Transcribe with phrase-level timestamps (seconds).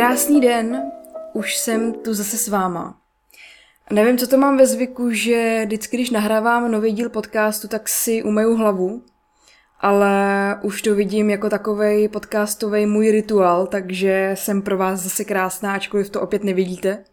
[0.00, 0.92] Krásný den,
[1.32, 2.98] už jsem tu zase s váma.
[3.92, 8.22] Nevím, co to mám ve zvyku, že vždycky, když nahrávám nový díl podcastu, tak si
[8.22, 9.02] umeju hlavu,
[9.80, 10.14] ale
[10.62, 16.10] už to vidím jako takový podcastový můj rituál, takže jsem pro vás zase krásná, ačkoliv
[16.10, 17.04] to opět nevidíte.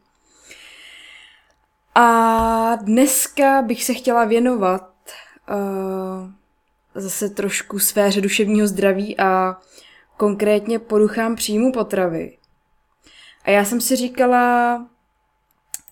[1.96, 4.93] A dneska bych se chtěla věnovat
[5.50, 6.29] uh,
[6.96, 9.57] zase trošku sféře duševního zdraví a
[10.18, 12.36] konkrétně poruchám příjmu potravy.
[13.47, 14.86] A já jsem si říkala,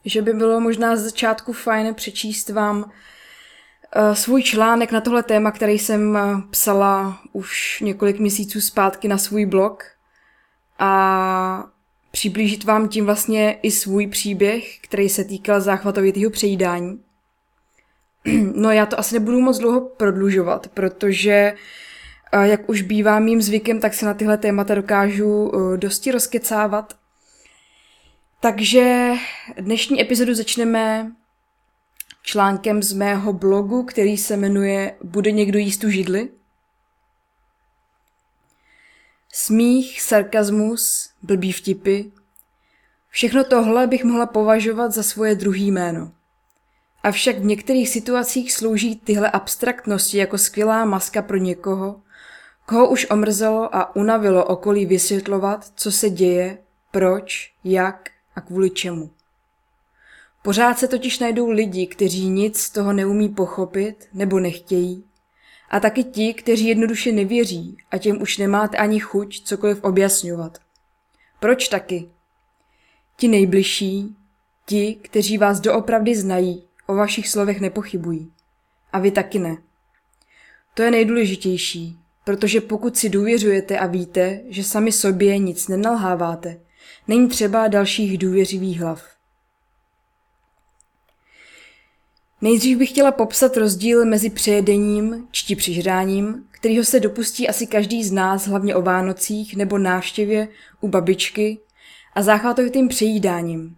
[0.05, 5.51] že by bylo možná z začátku fajn přečíst vám uh, svůj článek na tohle téma,
[5.51, 9.83] který jsem uh, psala už několik měsíců zpátky na svůj blog
[10.79, 11.65] a
[12.11, 16.99] přiblížit vám tím vlastně i svůj příběh, který se týkal záchvatovitého přejídání.
[18.55, 21.53] No já to asi nebudu moc dlouho prodlužovat, protože
[22.33, 26.93] uh, jak už bývá mým zvykem, tak se na tyhle témata dokážu dosti rozkecávat
[28.39, 29.11] takže
[29.57, 31.11] dnešní epizodu začneme
[32.23, 36.29] článkem z mého blogu, který se jmenuje Bude někdo jíst tu židli?
[39.33, 42.03] Smích, sarkazmus, blbý vtipy.
[43.09, 46.11] Všechno tohle bych mohla považovat za svoje druhý jméno.
[47.03, 52.01] Avšak v některých situacích slouží tyhle abstraktnosti jako skvělá maska pro někoho,
[52.65, 56.57] koho už omrzelo a unavilo okolí vysvětlovat, co se děje,
[56.91, 59.09] proč, jak a kvůli čemu.
[60.43, 65.03] Pořád se totiž najdou lidi, kteří nic z toho neumí pochopit nebo nechtějí,
[65.69, 70.57] a taky ti, kteří jednoduše nevěří a těm už nemáte ani chuť cokoliv objasňovat.
[71.39, 72.09] Proč taky?
[73.17, 74.15] Ti nejbližší,
[74.65, 78.31] ti, kteří vás doopravdy znají, o vašich slovech nepochybují.
[78.93, 79.57] A vy taky ne.
[80.73, 86.59] To je nejdůležitější, protože pokud si důvěřujete a víte, že sami sobě nic nenalháváte,
[87.07, 89.03] Není třeba dalších důvěřivých hlav.
[92.41, 98.11] Nejdřív bych chtěla popsat rozdíl mezi přejedením, čti přižráním, kterýho se dopustí asi každý z
[98.11, 100.47] nás, hlavně o Vánocích nebo návštěvě
[100.81, 101.57] u babičky,
[102.13, 103.75] a záchvatovitým přejídáním.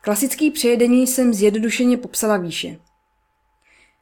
[0.00, 2.78] Klasický přejedení jsem zjednodušeně popsala výše.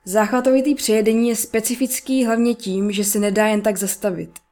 [0.04, 4.30] Záchvatovitý přejedení je specifický hlavně tím, že se nedá jen tak zastavit–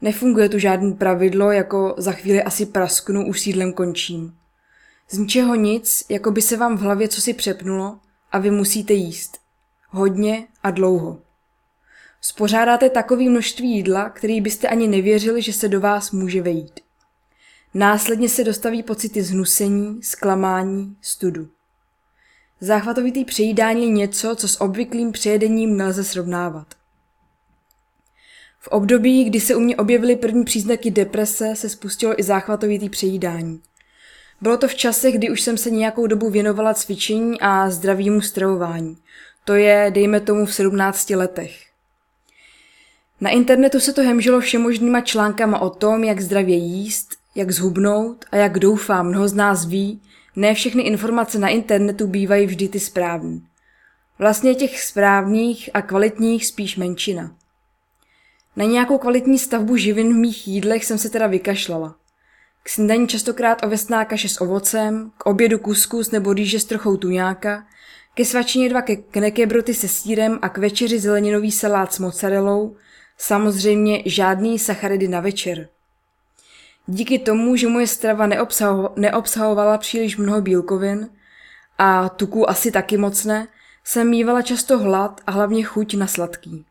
[0.00, 4.34] Nefunguje tu žádný pravidlo, jako za chvíli asi prasknu, už sídlem končím.
[5.10, 7.98] Z ničeho nic, jako by se vám v hlavě co si přepnulo
[8.32, 9.38] a vy musíte jíst.
[9.88, 11.18] Hodně a dlouho.
[12.20, 16.80] Spořádáte takové množství jídla, který byste ani nevěřili, že se do vás může vejít.
[17.74, 21.48] Následně se dostaví pocity zhnusení, zklamání, studu.
[22.60, 26.77] Záchvatovitý přejídání je něco, co s obvyklým přejedením nelze srovnávat.
[28.68, 33.60] V období, kdy se u mě objevily první příznaky deprese, se spustilo i záchvatovitý přejídání.
[34.40, 38.96] Bylo to v časech, kdy už jsem se nějakou dobu věnovala cvičení a zdravému stravování.
[39.44, 41.66] To je, dejme tomu, v 17 letech.
[43.20, 48.36] Na internetu se to hemžilo všemožnýma článkama o tom, jak zdravě jíst, jak zhubnout a
[48.36, 50.00] jak doufám, mnoho z nás ví,
[50.36, 53.40] ne všechny informace na internetu bývají vždy ty správné.
[54.18, 57.38] Vlastně těch správných a kvalitních spíš menšina.
[58.58, 61.94] Na nějakou kvalitní stavbu živin v mých jídlech jsem se teda vykašlala.
[62.62, 67.66] K snídaní častokrát ovesná kaše s ovocem, k obědu kuskus nebo rýže s trochou tuňáka,
[68.14, 72.76] ke svačině dva ke knekebroty se sírem a k večeři zeleninový salát s mozzarellou,
[73.18, 75.68] samozřejmě žádný sacharidy na večer.
[76.86, 81.08] Díky tomu, že moje strava neobsaho- neobsahovala příliš mnoho bílkovin
[81.78, 83.48] a tuku asi taky moc ne,
[83.84, 86.64] jsem mývala často hlad a hlavně chuť na sladký.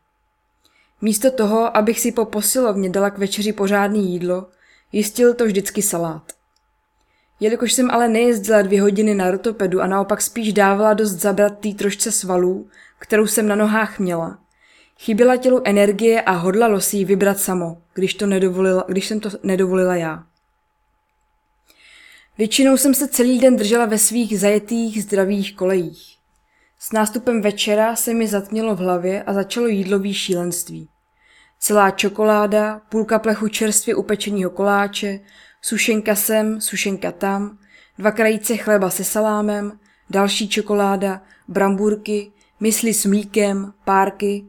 [1.00, 4.46] Místo toho, abych si po posilovně dala k večeři pořádný jídlo,
[4.92, 6.32] jistil to vždycky salát.
[7.40, 11.74] Jelikož jsem ale nejezdila dvě hodiny na rotopedu a naopak spíš dávala dost zabrat tý
[11.74, 12.68] trošce svalů,
[12.98, 14.38] kterou jsem na nohách měla,
[14.98, 19.30] chyběla tělu energie a hodlalo si ji vybrat samo, když, to nedovolila, když jsem to
[19.42, 20.24] nedovolila já.
[22.38, 26.18] Většinou jsem se celý den držela ve svých zajetých zdravých kolejích.
[26.78, 30.88] S nástupem večera se mi zatmělo v hlavě a začalo jídlový šílenství.
[31.58, 35.20] Celá čokoláda, půlka plechu čerstvě upečeného koláče,
[35.62, 37.58] sušenka sem, sušenka tam,
[37.98, 39.78] dva krajíce chleba se salámem,
[40.10, 44.44] další čokoláda, brambůrky, mysli s mlíkem, párky.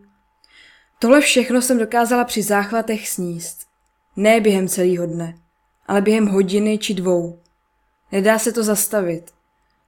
[0.99, 3.59] Tohle všechno jsem dokázala při záchvatech sníst.
[4.15, 5.37] Ne během celého dne,
[5.87, 7.39] ale během hodiny či dvou.
[8.11, 9.31] Nedá se to zastavit.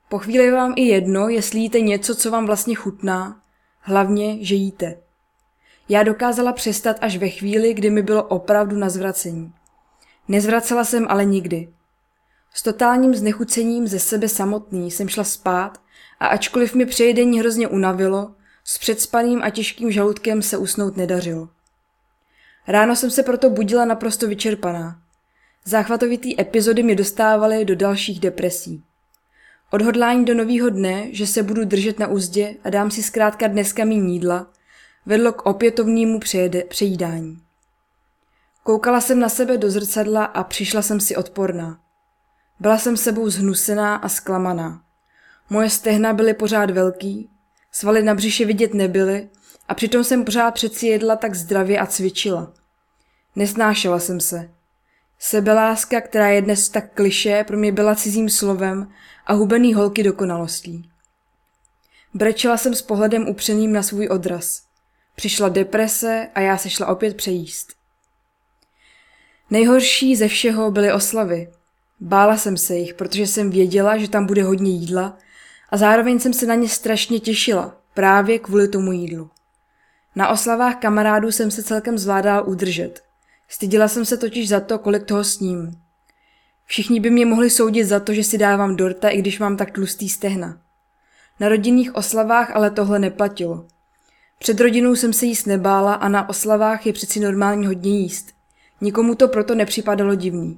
[0.09, 3.41] Po chvíli vám i jedno, jestli jíte něco, co vám vlastně chutná,
[3.79, 4.97] hlavně, že jíte.
[5.91, 9.53] Já dokázala přestat až ve chvíli, kdy mi bylo opravdu na zvracení.
[10.27, 11.73] Nezvracela jsem ale nikdy.
[12.53, 15.81] S totálním znechucením ze sebe samotný jsem šla spát
[16.19, 21.49] a ačkoliv mi přejedení hrozně unavilo, s předspaným a těžkým žaludkem se usnout nedařilo.
[22.67, 25.01] Ráno jsem se proto budila naprosto vyčerpaná.
[25.65, 28.83] Záchvatovitý epizody mě dostávaly do dalších depresí.
[29.71, 33.85] Odhodlání do nového dne, že se budu držet na úzdě a dám si zkrátka dneska
[33.85, 34.47] mý jídla,
[35.05, 37.41] vedlo k opětovnému přejede, přejídání.
[38.63, 41.79] Koukala jsem na sebe do zrcadla a přišla jsem si odporná.
[42.59, 44.83] Byla jsem sebou zhnusená a zklamaná.
[45.49, 47.29] Moje stehna byly pořád velký,
[47.71, 49.29] svaly na břiše vidět nebyly
[49.67, 52.53] a přitom jsem pořád přeci jedla tak zdravě a cvičila.
[53.35, 54.49] Nesnášela jsem se.
[55.19, 58.91] Sebeláska, která je dnes tak kliše, pro mě byla cizím slovem
[59.25, 60.89] a hubený holky dokonalostí.
[62.13, 64.70] Brečela jsem s pohledem upřeným na svůj odraz.
[65.21, 67.73] Přišla deprese a já se šla opět přejíst.
[69.49, 71.51] Nejhorší ze všeho byly oslavy.
[71.99, 75.17] Bála jsem se jich, protože jsem věděla, že tam bude hodně jídla
[75.69, 79.29] a zároveň jsem se na ně strašně těšila, právě kvůli tomu jídlu.
[80.15, 83.03] Na oslavách kamarádů jsem se celkem zvládala udržet.
[83.47, 85.71] Styděla jsem se totiž za to, kolik toho sním.
[86.65, 89.71] Všichni by mě mohli soudit za to, že si dávám dorta, i když mám tak
[89.71, 90.61] tlustý stehna.
[91.39, 93.67] Na rodinných oslavách ale tohle neplatilo.
[94.41, 98.27] Před rodinou jsem se jíst nebála a na oslavách je přeci normální hodně jíst.
[98.81, 100.57] Nikomu to proto nepřipadalo divný.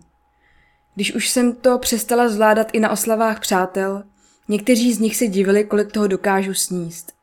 [0.96, 4.04] Když už jsem to přestala zvládat i na oslavách přátel,
[4.48, 7.14] někteří z nich se divili, kolik toho dokážu sníst.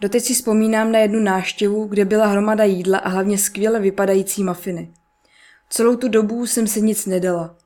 [0.00, 4.92] Doteď si vzpomínám na jednu náštěvu, kde byla hromada jídla a hlavně skvěle vypadající mafiny.
[5.70, 7.56] Celou tu dobu jsem se nic nedala.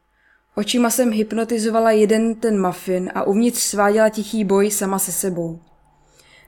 [0.54, 5.60] Očima jsem hypnotizovala jeden ten muffin a uvnitř sváděla tichý boj sama se sebou.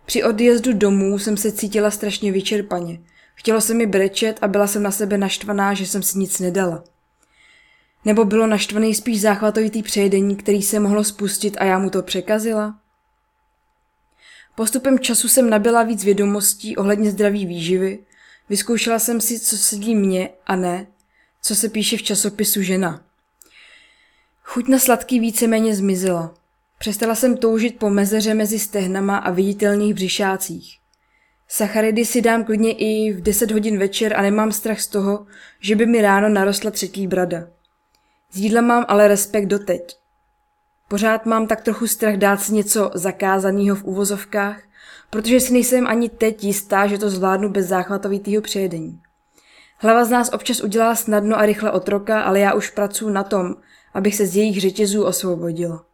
[0.06, 3.00] Při odjezdu domů jsem se cítila strašně vyčerpaně.
[3.34, 6.84] Chtělo se mi brečet a byla jsem na sebe naštvaná, že jsem si nic nedala.
[8.04, 12.80] Nebo bylo naštvaný spíš záchvatovitý přejedení, který se mohlo spustit a já mu to překazila?
[14.54, 17.98] Postupem času jsem nabila víc vědomostí ohledně zdraví výživy,
[18.48, 20.86] vyzkoušela jsem si, co sedí mně a ne,
[21.42, 23.02] co se píše v časopisu žena.
[24.42, 26.34] Chuť na sladký víceméně zmizela.
[26.78, 30.78] Přestala jsem toužit po mezeře mezi stehnama a viditelných břišácích.
[31.48, 35.26] Sacharidy si dám klidně i v 10 hodin večer a nemám strach z toho,
[35.60, 37.46] že by mi ráno narostla třetí brada.
[38.32, 39.96] Z jídla mám ale respekt doteď.
[40.88, 44.62] Pořád mám tak trochu strach dát si něco zakázaného v uvozovkách,
[45.10, 49.00] protože si nejsem ani teď jistá, že to zvládnu bez záchvatovitého přejedení.
[49.78, 53.54] Hlava z nás občas udělá snadno a rychle otroka, ale já už pracuji na tom,
[53.94, 55.84] abych se z jejich řetězů osvobodila.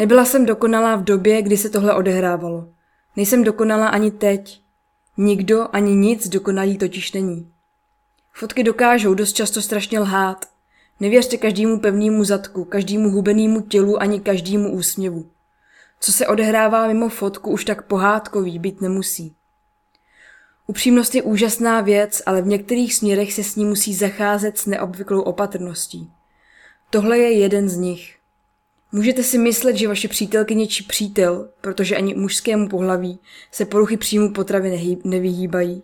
[0.00, 2.68] Nebyla jsem dokonalá v době, kdy se tohle odehrávalo.
[3.16, 4.62] Nejsem dokonalá ani teď.
[5.16, 7.52] Nikdo ani nic dokonalý totiž není.
[8.32, 10.46] Fotky dokážou dost často strašně lhát.
[11.00, 15.30] Nevěřte každému pevnému zadku, každému hubenému tělu ani každému úsměvu.
[16.00, 19.34] Co se odehrává mimo fotku, už tak pohádkový být nemusí.
[20.66, 25.20] Upřímnost je úžasná věc, ale v některých směrech se s ní musí zacházet s neobvyklou
[25.20, 26.10] opatrností.
[26.90, 28.19] Tohle je jeden z nich.
[28.92, 33.18] Můžete si myslet, že vaše přítelkyně či přítel, protože ani mužskému pohlaví
[33.52, 35.82] se poruchy příjmu potravy nevyhýbají.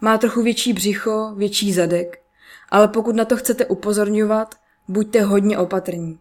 [0.00, 2.22] Má trochu větší břicho, větší zadek,
[2.68, 4.54] ale pokud na to chcete upozorňovat,
[4.88, 6.18] buďte hodně opatrní.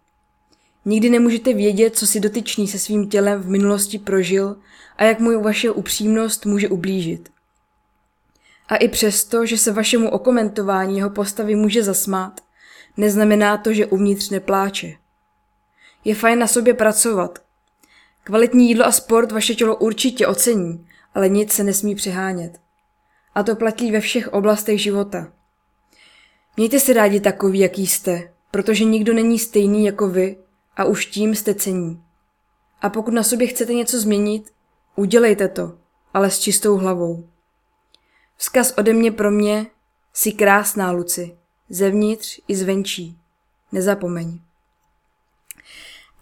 [0.86, 4.56] Nikdy nemůžete vědět, co si dotyčný se svým tělem v minulosti prožil
[4.98, 7.30] a jak mu vaše upřímnost může ublížit.
[8.68, 12.42] A i přesto, že se vašemu okomentování jeho postavy může zasmát,
[12.98, 14.94] neznamená to, že uvnitř nepláče.
[16.06, 17.40] Je fajn na sobě pracovat.
[18.24, 22.62] Kvalitní jídlo a sport vaše tělo určitě ocení, ale nic se nesmí přehánět.
[23.36, 25.34] A to platí ve všech oblastech života.
[26.58, 30.38] Mějte se rádi takový, jaký jste, protože nikdo není stejný jako vy
[30.76, 32.04] a už tím jste cení.
[32.82, 34.52] A pokud na sobě chcete něco změnit,
[34.96, 35.78] udělejte to,
[36.14, 37.30] ale s čistou hlavou.
[38.36, 39.68] Vzkaz ode mě pro mě,
[40.14, 41.38] si krásná, Luci,
[41.70, 43.18] zevnitř i zvenčí.
[43.72, 44.40] Nezapomeň.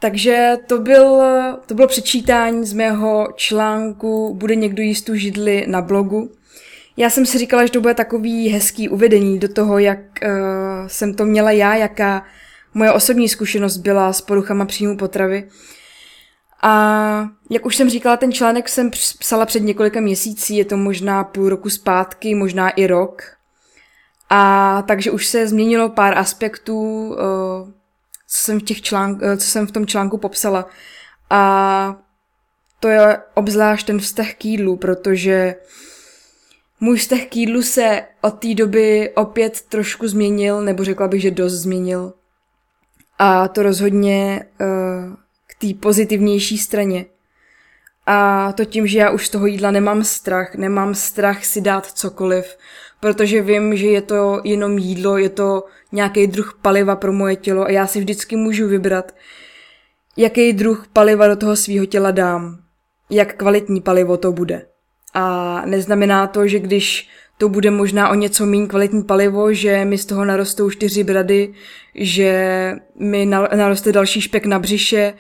[0.04, 1.22] Takže to, byl,
[1.66, 6.32] to bylo přečítání z mého článku Bude někdo jíst tu židli na blogu.
[6.98, 10.30] Já jsem si říkala, že to bude takový hezký uvedení do toho, jak uh,
[10.88, 12.26] jsem to měla já, jaká
[12.74, 15.50] moje osobní zkušenost byla s poruchama příjmu potravy.
[16.62, 21.24] A jak už jsem říkala, ten článek jsem psala před několika měsící, je to možná
[21.24, 23.22] půl roku zpátky, možná i rok.
[24.30, 27.83] A takže už se změnilo pár aspektů, uh,
[28.34, 30.70] co jsem v, těch článk, uh, co jsem v tom článku popsala.
[31.30, 31.96] A
[32.80, 35.56] to je obzvlášť ten vztah k jídlu, protože
[36.80, 41.32] můj vztah k jídlu se od té doby opět trošku změnil, nebo řekla bych, že
[41.32, 42.14] dost změnil.
[43.20, 45.16] A to rozhodně uh,
[45.48, 47.06] k té pozitivnější straně.
[48.06, 51.86] A to tím, že já už z toho jídla nemám strach, nemám strach si dát
[51.86, 52.58] cokoliv,
[53.04, 57.66] protože vím, že je to jenom jídlo, je to nějaký druh paliva pro moje tělo
[57.66, 59.16] a já si vždycky můžu vybrat,
[60.18, 62.60] jaký druh paliva do toho svého těla dám,
[63.10, 64.66] jak kvalitní palivo to bude.
[65.14, 69.98] A neznamená to, že když to bude možná o něco méně kvalitní palivo, že mi
[69.98, 71.54] z toho narostou čtyři brady,
[71.96, 75.14] že mi naroste další špek na břiše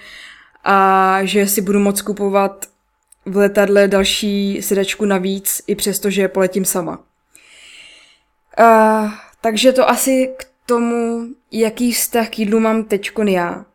[0.63, 2.65] a že si budu moct kupovat
[3.25, 7.12] v letadle další sedačku navíc, i přesto, že poletím sama.
[9.41, 13.65] Takže to asi k tomu, jaký vztah k jídlu mám teďkon já.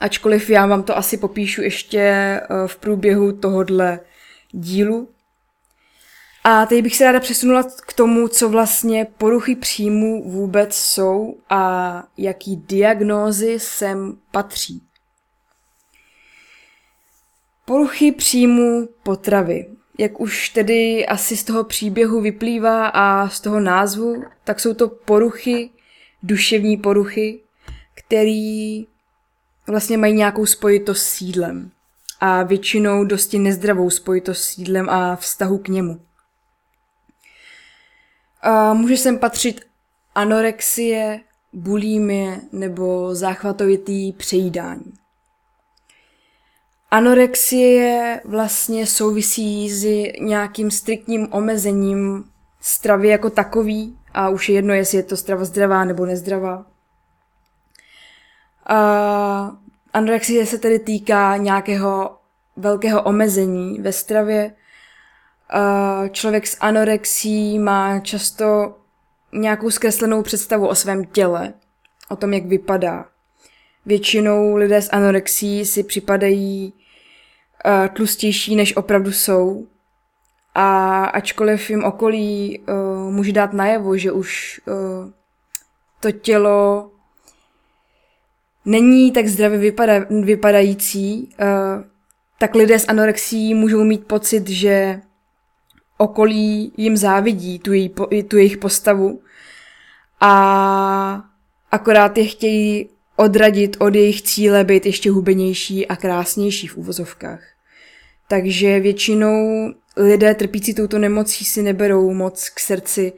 [0.00, 4.00] Ačkoliv já vám to asi popíšu ještě uh, v průběhu tohodle
[4.52, 5.08] dílu.
[6.44, 12.04] A teď bych se ráda přesunula k tomu, co vlastně poruchy příjmu vůbec jsou a
[12.16, 14.82] jaký diagnózy sem patří.
[17.64, 19.73] Poruchy příjmu potravy.
[19.98, 24.88] Jak už tedy asi z toho příběhu vyplývá a z toho názvu, tak jsou to
[24.88, 25.70] poruchy,
[26.22, 27.40] duševní poruchy,
[27.94, 28.86] který
[29.66, 31.70] vlastně mají nějakou spojitost s sídlem
[32.20, 36.00] a většinou dosti nezdravou spojitost s sídlem a vztahu k němu.
[38.42, 39.60] A může sem patřit
[40.14, 41.20] anorexie,
[41.52, 45.03] bulímie nebo záchvatovitý přejídání.
[46.94, 49.84] Anorexie vlastně souvisí s
[50.20, 52.24] nějakým striktním omezením
[52.60, 56.66] stravy jako takový a už je jedno, jestli je to strava zdravá nebo nezdravá.
[58.66, 59.56] A
[59.92, 62.18] anorexie se tedy týká nějakého
[62.56, 64.54] velkého omezení ve stravě.
[65.50, 68.74] A člověk s anorexí má často
[69.32, 71.54] nějakou zkreslenou představu o svém těle,
[72.08, 73.04] o tom, jak vypadá.
[73.86, 76.74] Většinou lidé s anorexí si připadají
[77.66, 79.66] uh, tlustější, než opravdu jsou.
[80.54, 85.10] A ačkoliv jim okolí uh, může dát najevo, že už uh,
[86.00, 86.90] to tělo
[88.64, 91.84] není tak zdravě vypada, vypadající, uh,
[92.38, 95.00] tak lidé s anorexí můžou mít pocit, že
[95.98, 97.94] okolí jim závidí tu, její,
[98.28, 99.22] tu jejich postavu
[100.20, 101.24] a
[101.70, 107.53] akorát je chtějí odradit od jejich cíle být ještě hubenější a krásnější v uvozovkách.
[108.28, 113.12] Takže většinou lidé trpící touto nemocí si neberou moc k srdci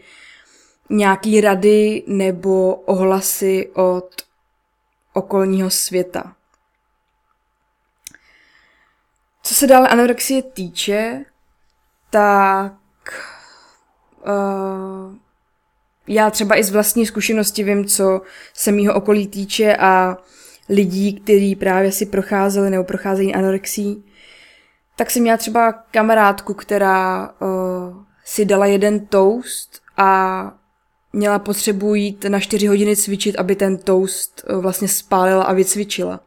[0.91, 4.11] nějaký rady nebo ohlasy od
[5.13, 6.37] okolního světa.
[9.43, 11.25] Co se dále anorexie týče,
[12.11, 12.73] tak
[14.27, 15.17] uh,
[16.07, 18.21] já třeba i z vlastní zkušenosti vím, co
[18.55, 20.17] se mýho okolí týče a
[20.69, 24.05] lidí, kteří právě si procházeli nebo procházejí anorexí,
[24.97, 27.49] tak jsem měla třeba kamarádku, která uh,
[28.25, 30.53] si dala jeden toast a
[31.13, 36.21] měla potřebu jít na 4 hodiny cvičit, aby ten toast uh, vlastně spálila a vycvičila.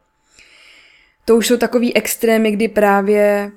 [1.24, 3.52] To už jsou takový extrémy, kdy právě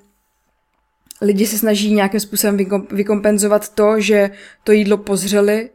[1.22, 2.58] lidi se snaží nějakým způsobem
[2.92, 4.30] vykompenzovat to, že
[4.64, 5.70] to jídlo pozřeli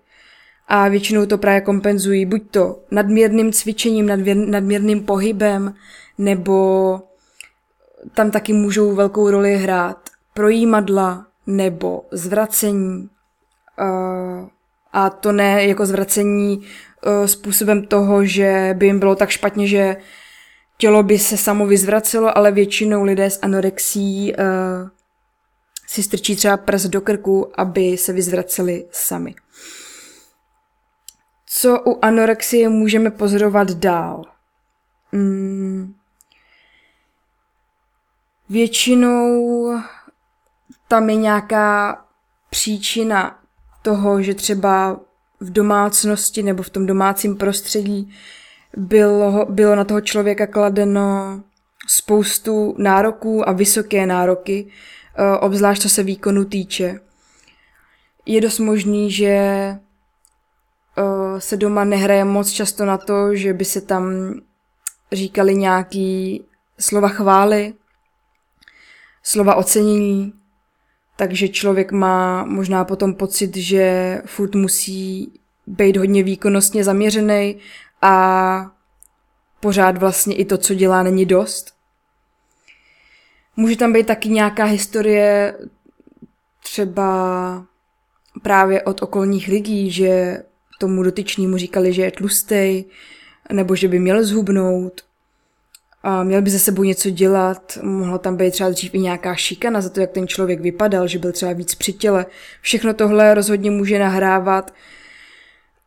[0.69, 4.07] a většinou to právě kompenzují buď to nadměrným cvičením,
[4.51, 5.75] nadměrným pohybem,
[6.19, 7.01] nebo
[8.15, 13.11] tam taky můžou velkou roli hrát projímadla nebo zvracení.
[14.93, 16.67] A to ne jako zvracení
[17.03, 19.97] e, způsobem toho, že by jim bylo tak špatně, že
[20.79, 24.37] tělo by se samo vyzvracelo, ale většinou lidé s anorexí e,
[25.87, 29.35] si strčí třeba prst do krku, aby se vyzvraceli sami.
[31.47, 34.23] Co u anorexie můžeme pozorovat dál?
[35.13, 35.98] Hmm.
[38.49, 39.73] Většinou
[40.89, 41.99] tam je nějaká
[42.51, 43.39] příčina
[43.83, 45.01] toho, že třeba
[45.41, 48.15] v domácnosti nebo v tom domácím prostředí
[48.77, 51.41] bylo, bylo na toho člověka kladeno
[51.89, 54.67] spoustu nároků a vysoké nároky,
[55.17, 57.01] eh, obzvlášť co se výkonu týče.
[58.27, 59.81] Je dost možný, že eh,
[61.39, 64.35] se doma nehraje moc často na to, že by se tam
[65.13, 66.45] říkali nějaký
[66.81, 67.75] slova chvály,
[69.23, 70.33] slova ocenění,
[71.17, 75.33] takže člověk má možná potom pocit, že furt musí
[75.67, 77.57] být hodně výkonnostně zaměřený
[78.03, 78.71] a
[79.61, 81.75] pořád vlastně i to, co dělá, není dost.
[83.57, 85.59] Může tam být taky nějaká historie
[86.63, 87.67] třeba
[88.43, 90.43] právě od okolních lidí, že
[90.79, 92.85] tomu dotyčnímu říkali, že je tlustej,
[93.53, 95.08] nebo že by měl zhubnout,
[96.03, 99.81] a měl by ze sebou něco dělat, mohla tam být třeba dřív i nějaká šikana
[99.81, 102.27] za to, jak ten člověk vypadal, že byl třeba víc při těle.
[102.61, 104.75] Všechno tohle rozhodně může nahrávat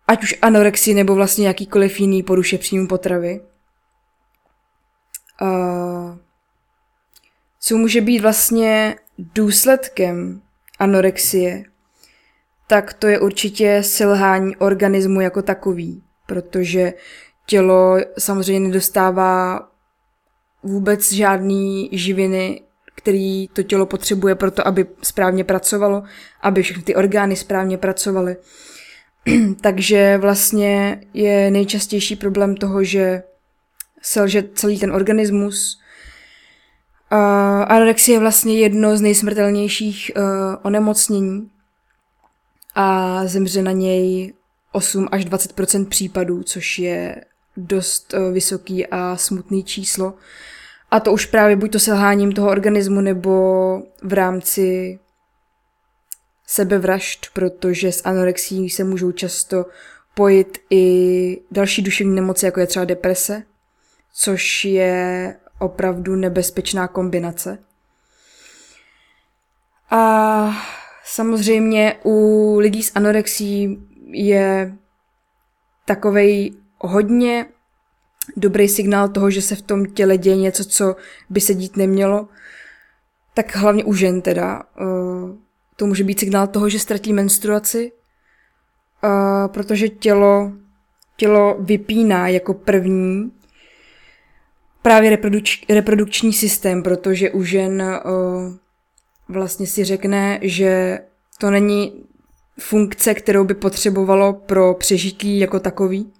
[0.07, 3.41] ať už anorexii nebo vlastně jakýkoliv jiný poruše příjmu potravy.
[5.41, 6.17] Uh,
[7.59, 10.41] co může být vlastně důsledkem
[10.79, 11.63] anorexie,
[12.67, 16.93] tak to je určitě selhání organismu jako takový, protože
[17.45, 19.70] tělo samozřejmě nedostává
[20.63, 22.61] vůbec žádný živiny,
[22.95, 26.03] který to tělo potřebuje pro to, aby správně pracovalo,
[26.41, 28.35] aby všechny ty orgány správně pracovaly.
[29.61, 33.23] Takže vlastně je nejčastější problém toho, že
[34.01, 35.81] selže celý ten organismus.
[37.11, 37.17] Uh,
[37.67, 40.23] anorexie je vlastně jedno z nejsmrtelnějších uh,
[40.63, 41.49] onemocnění
[42.75, 44.33] a zemře na něj
[44.71, 47.25] 8 až 20% případů, což je
[47.57, 50.13] dost uh, vysoký a smutný číslo.
[50.91, 53.31] A to už právě buď to selháním toho organismu, nebo
[54.03, 54.99] v rámci
[56.47, 59.65] sebevražd, protože s anorexí se můžou často
[60.13, 63.43] pojit i další duševní nemoci, jako je třeba deprese,
[64.13, 67.57] což je opravdu nebezpečná kombinace.
[69.89, 70.53] A
[71.05, 74.77] samozřejmě u lidí s anorexí je
[75.85, 77.45] takovej hodně
[78.37, 80.95] dobrý signál toho, že se v tom těle děje něco, co
[81.29, 82.27] by se dít nemělo,
[83.33, 84.63] tak hlavně u žen teda.
[84.81, 85.29] Uh,
[85.75, 87.91] to může být signál toho, že ztratí menstruaci,
[89.03, 89.09] uh,
[89.47, 90.51] protože tělo,
[91.17, 93.31] tělo vypíná jako první
[94.81, 98.53] právě reproduč, reprodukční systém, protože u žen uh,
[99.27, 100.99] vlastně si řekne, že
[101.39, 102.05] to není
[102.59, 106.13] funkce, kterou by potřebovalo pro přežití jako takový.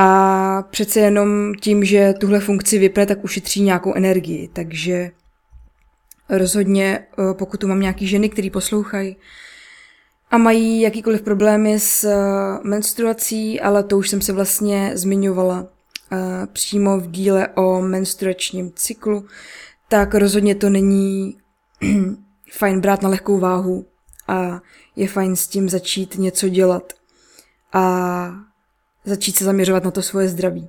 [0.00, 4.48] A přece jenom tím, že tuhle funkci vypne, tak ušetří nějakou energii.
[4.52, 5.10] Takže
[6.28, 9.16] Rozhodně, eh, pokud tu mám nějaký ženy, které poslouchají
[10.30, 15.66] a mají jakýkoliv problémy s eh, menstruací, ale to už jsem se vlastně zmiňovala
[16.12, 19.26] eh, přímo v díle o menstruačním cyklu,
[19.88, 21.38] tak rozhodně to není
[22.52, 23.86] fajn brát na lehkou váhu
[24.28, 24.62] a
[24.96, 26.92] je fajn s tím začít něco dělat
[27.72, 28.47] a
[29.08, 30.68] začít se zaměřovat na to svoje zdraví.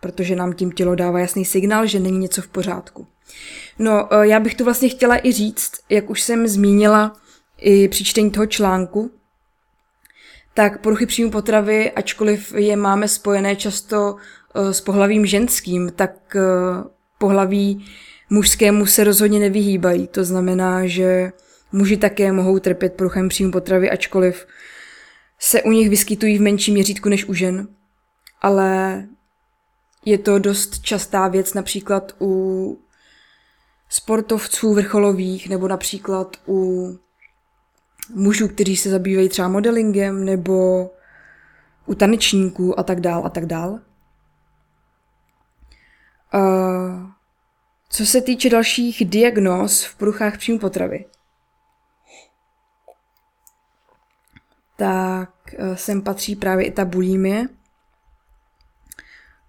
[0.00, 3.06] Protože nám tím tělo dává jasný signál, že není něco v pořádku.
[3.78, 7.16] No, eh, já bych to vlastně chtěla i říct, jak už jsem zmínila
[7.58, 9.10] i při čtení toho článku,
[10.54, 14.16] tak poruchy příjmu potravy, ačkoliv je máme spojené často
[14.54, 16.40] eh, s pohlavím ženským, tak eh,
[17.18, 17.84] pohlaví
[18.30, 20.06] mužskému se rozhodně nevyhýbají.
[20.06, 21.32] To znamená, že
[21.72, 24.46] muži také mohou trpět poruchem příjmu potravy, ačkoliv
[25.38, 27.68] se u nich vyskytují v menším měřítku než u žen.
[28.40, 29.02] Ale
[30.04, 32.78] je to dost častá věc například u
[33.88, 36.98] sportovců vrcholových nebo například u
[38.14, 40.90] mužů, kteří se zabývají třeba modelingem nebo
[41.86, 43.80] u tanečníků a tak dál a tak dál.
[46.34, 47.10] Uh,
[47.88, 51.04] co se týče dalších diagnóz v poruchách příjmu potravy,
[54.76, 57.48] tak uh, sem patří právě i ta bulimie,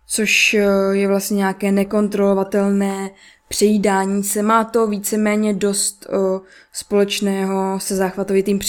[0.08, 3.10] což uh, je vlastně nějaké nekontrolovatelné
[3.48, 4.42] přejídání se.
[4.42, 8.60] Má to víceméně dost o, společného se záchvatovitým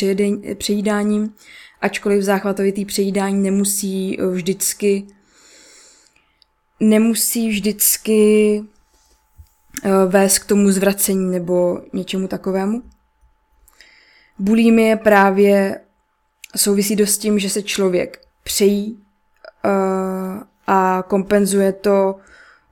[0.58, 1.34] přejídáním,
[1.80, 5.06] ačkoliv záchvatovitý přejídání nemusí vždycky
[6.80, 8.62] nemusí vždycky
[10.06, 12.82] vést k tomu zvracení nebo něčemu takovému.
[14.38, 15.80] Bulímie právě
[16.56, 19.04] souvisí dost s tím, že se člověk přejí
[20.66, 22.14] a kompenzuje to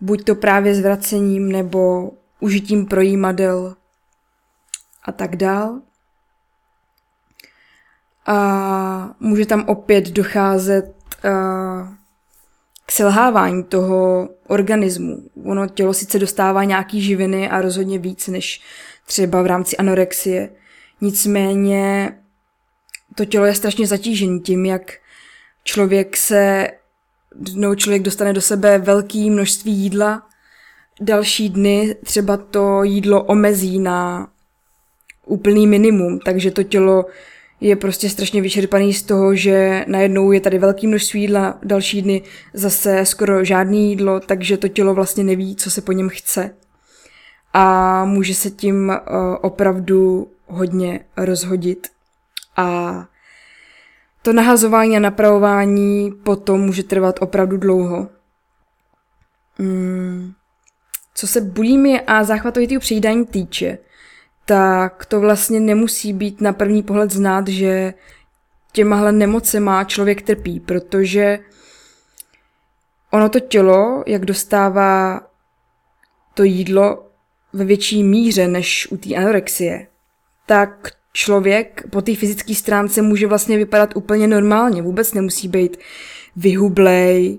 [0.01, 2.11] buď to právě zvracením nebo
[2.41, 3.77] užitím projímadel
[5.03, 5.81] a tak dál.
[8.27, 11.89] A může tam opět docházet uh,
[12.87, 15.23] k selhávání toho organismu.
[15.45, 18.61] Ono tělo sice dostává nějaký živiny a rozhodně víc než
[19.07, 20.51] třeba v rámci anorexie.
[21.01, 22.19] Nicméně
[23.17, 24.93] to tělo je strašně zatížený tím, jak
[25.65, 26.69] člověk se
[27.47, 30.23] jednou člověk dostane do sebe velké množství jídla,
[31.01, 34.29] další dny třeba to jídlo omezí na
[35.27, 37.07] úplný minimum, takže to tělo
[37.61, 42.23] je prostě strašně vyčerpaný z toho, že najednou je tady velké množství jídla, další dny
[42.55, 46.51] zase skoro žádný jídlo, takže to tělo vlastně neví, co se po něm chce.
[47.53, 51.96] A může se tím uh, opravdu hodně rozhodit.
[52.57, 53.09] A
[54.23, 58.09] to nahazování a napravování potom může trvat opravdu dlouho.
[59.59, 60.33] Hmm.
[61.15, 63.79] Co se bulími a záchvatovitého přejídání týče,
[64.45, 67.95] tak to vlastně nemusí být na první pohled znát, že
[68.73, 71.39] těmahle nemocema člověk trpí, protože
[73.11, 75.21] ono to tělo, jak dostává
[76.35, 77.07] to jídlo
[77.53, 79.87] ve větší míře než u té anorexie,
[80.47, 84.83] tak člověk po té fyzické stránce může vlastně vypadat úplně normálně.
[84.83, 85.77] Vůbec nemusí být
[86.37, 87.39] vyhublej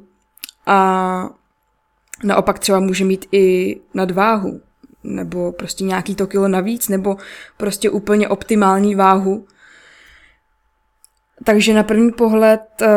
[0.65, 1.29] a
[2.23, 4.61] naopak třeba může mít i nadváhu
[5.03, 7.17] nebo prostě nějaký to kilo navíc, nebo
[7.57, 9.45] prostě úplně optimální váhu.
[11.43, 12.87] Takže na první pohled uh,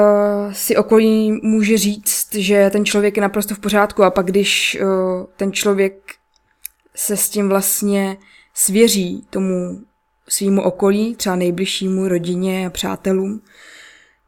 [0.53, 4.89] si okolí může říct, že ten člověk je naprosto v pořádku a pak když uh,
[5.37, 5.95] ten člověk
[6.95, 8.17] se s tím vlastně
[8.55, 9.90] svěří tomu
[10.33, 13.43] svýmu okolí, třeba nejbližšímu rodině a přátelům,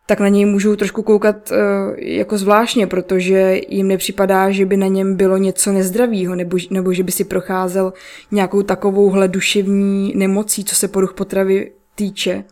[0.06, 1.56] tak na něj můžou trošku koukat uh,
[1.98, 7.02] jako zvláštně, protože jim nepřipadá, že by na něm bylo něco nezdravého, nebo, nebo že
[7.02, 7.92] by si procházel
[8.30, 12.44] nějakou takovouhle duševní nemocí, co se poruch potravy týče.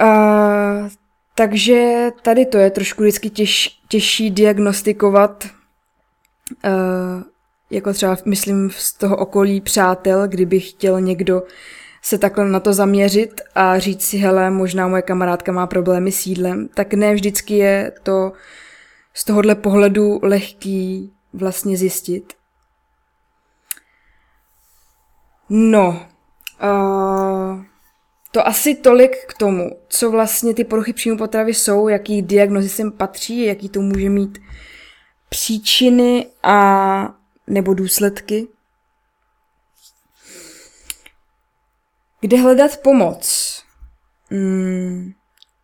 [0.00, 0.88] Uh,
[1.34, 5.48] takže tady to je trošku vždycky těž, těžší diagnostikovat,
[6.64, 7.22] uh,
[7.70, 11.42] jako třeba myslím z toho okolí přátel, kdyby chtěl někdo
[12.02, 16.26] se takhle na to zaměřit a říct si, hele, možná moje kamarádka má problémy s
[16.26, 18.32] jídlem, tak ne vždycky je to
[19.14, 22.32] z tohohle pohledu lehký vlastně zjistit.
[25.48, 26.06] No,
[26.62, 27.64] uh,
[28.30, 32.92] to asi tolik k tomu, co vlastně ty poruchy příjmu potravy jsou, jaký diagnozy sem
[32.92, 34.38] patří, jaký to může mít
[35.28, 37.14] příčiny a
[37.46, 38.48] nebo důsledky.
[42.20, 43.56] Kde hledat pomoc?
[44.30, 45.12] Hmm,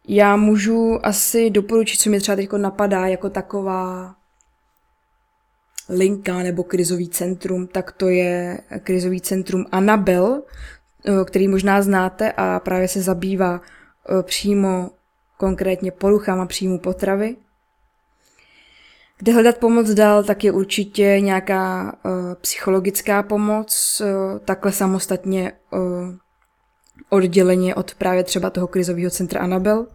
[0.09, 4.15] já můžu asi doporučit, co mi třeba teď napadá jako taková
[5.89, 10.43] linka nebo krizový centrum, tak to je krizový centrum Anabel,
[11.07, 14.91] eh, který možná znáte a právě se zabývá eh, přímo
[15.37, 17.37] konkrétně poruchama příjmu potravy.
[19.23, 25.81] Kde hledat pomoc dál, tak je určitě nějaká uh, psychologická pomoc, uh, takhle samostatně uh,
[27.09, 29.87] odděleně od právě třeba toho krizového centra Anabel.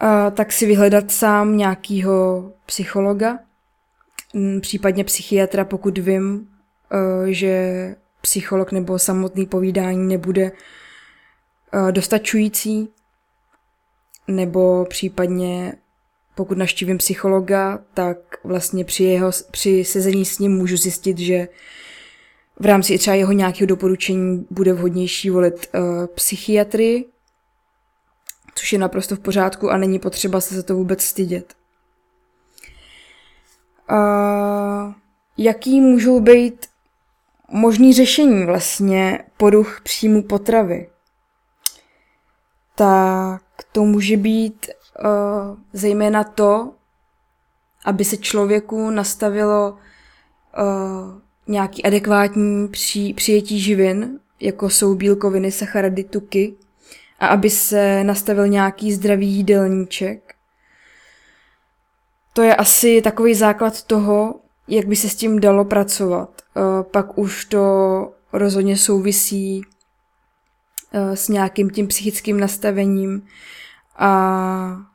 [0.00, 3.38] A tak si vyhledat sám nějakýho psychologa,
[4.60, 6.48] případně psychiatra, pokud vím,
[7.26, 10.52] že psycholog nebo samotný povídání nebude
[11.90, 12.88] dostačující,
[14.28, 15.72] nebo případně
[16.38, 21.48] pokud naštívím psychologa, tak vlastně při, jeho, při sezení s ním můžu zjistit, že
[22.60, 27.08] v rámci třeba jeho nějakého doporučení bude vhodnější volit uh, psychiatrii,
[28.54, 31.54] což je naprosto v pořádku a není potřeba se za to vůbec stydět.
[33.90, 34.92] Uh,
[35.36, 36.66] jaký můžou být
[37.50, 40.88] možný řešení vlastně poruch příjmu potravy?
[42.74, 46.72] Tak to může být uh, zejména to,
[47.84, 49.70] aby se člověku nastavilo
[50.58, 56.54] uh, nějaký adekvátní při, přijetí živin, jako jsou bílkoviny, sacharidy, tuky,
[57.20, 60.34] a aby se nastavil nějaký zdravý jídelníček.
[62.32, 66.42] To je asi takový základ toho, jak by se s tím dalo pracovat.
[66.42, 69.62] E, pak už to rozhodně souvisí
[70.92, 73.26] e, s nějakým tím psychickým nastavením
[73.98, 74.87] a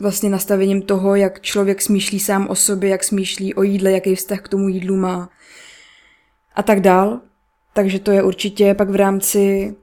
[0.00, 4.40] vlastně nastavením toho, jak člověk smýšlí sám o sobě, jak smýšlí o jídle, jaký vztah
[4.40, 5.30] k tomu jídlu má
[6.54, 7.20] a tak dál.
[7.72, 9.74] Takže to je určitě pak v rámci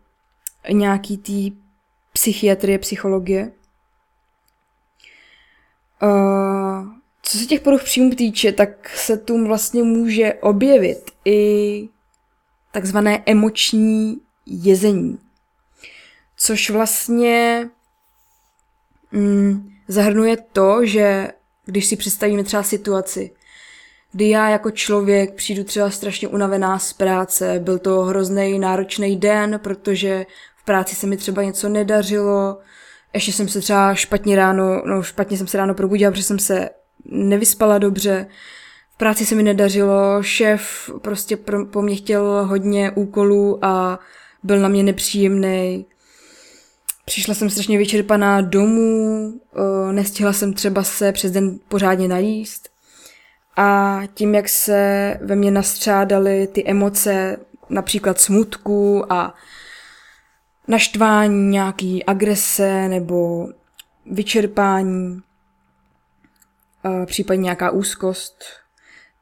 [0.72, 1.58] nějaký té
[2.14, 3.52] psychiatrie, psychologie.
[6.04, 6.88] Uh,
[7.22, 11.90] co se těch poruch příjmu týče, tak se tu vlastně může objevit i
[12.72, 15.20] takzvané emoční jezení.
[16.38, 17.70] Což vlastně
[19.12, 21.28] mm, zahrnuje to, že
[21.66, 23.32] když si představíme třeba situaci,
[24.12, 29.60] kdy já jako člověk přijdu třeba strašně unavená z práce, byl to hrozný náročný den,
[29.64, 30.26] protože
[30.58, 32.58] v práci se mi třeba něco nedařilo,
[33.14, 36.70] ještě jsem se třeba špatně ráno, no špatně jsem se ráno probudila, protože jsem se
[37.06, 38.28] nevyspala dobře,
[38.96, 44.00] v práci se mi nedařilo, šéf prostě pro, po mně chtěl hodně úkolů a
[44.44, 45.86] byl na mě nepříjemný.
[47.06, 49.34] Přišla jsem strašně vyčerpaná domů,
[49.92, 52.70] nestihla jsem třeba se přes den pořádně najíst.
[53.58, 57.38] A tím, jak se ve mně nastřádaly ty emoce,
[57.70, 59.34] například smutku a
[60.68, 63.48] naštvání, nějaký agrese nebo
[64.06, 65.22] vyčerpání,
[66.86, 68.44] uh, případně nějaká úzkost,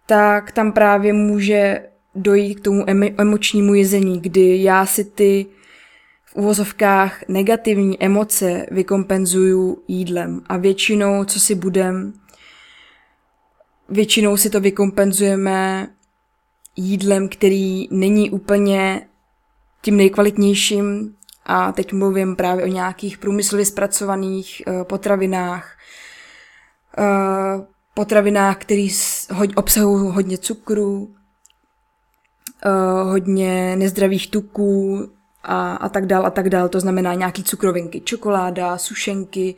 [0.05, 2.85] tak tam právě může dojít k tomu
[3.17, 5.45] emočnímu jezení, kdy já si ty
[6.33, 10.41] v uvozovkách negativní emoce vykompenzuju jídlem.
[10.49, 12.13] A většinou, co si budem,
[13.89, 15.87] většinou si to vykompenzujeme
[16.75, 19.07] jídlem, který není úplně
[19.81, 21.15] tím nejkvalitnějším
[21.45, 25.77] a teď mluvím právě o nějakých průmyslově zpracovaných uh, potravinách,
[26.97, 28.87] uh, potravinách, které
[29.55, 31.15] obsahují hodně cukru,
[32.65, 35.09] uh, hodně nezdravých tuků,
[35.43, 36.69] a, a tak dál a tak dál.
[36.69, 39.55] To znamená nějaký cukrovinky, čokoláda, sušenky,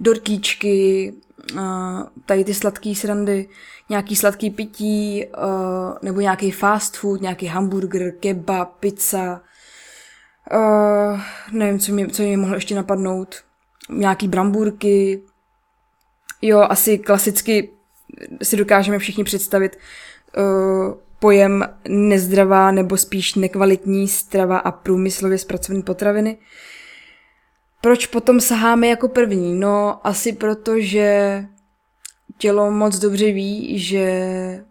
[0.00, 1.12] dorkíčky,
[1.54, 3.48] uh, tady ty sladké srandy,
[3.88, 5.24] nějaký sladký pití,
[6.02, 9.40] nebo nějaký fast food, nějaký hamburger, kebab, pizza,
[11.52, 13.34] nevím, co mě, co mě mohlo ještě napadnout,
[13.90, 15.22] nějaký brambůrky,
[16.42, 17.70] jo, asi klasicky
[18.42, 19.78] si dokážeme všichni představit
[20.36, 26.38] uh, pojem nezdravá nebo spíš nekvalitní strava a průmyslově zpracované potraviny.
[27.80, 29.60] Proč potom saháme jako první?
[29.60, 31.44] No asi proto, že
[32.38, 34.64] tělo moc dobře ví, že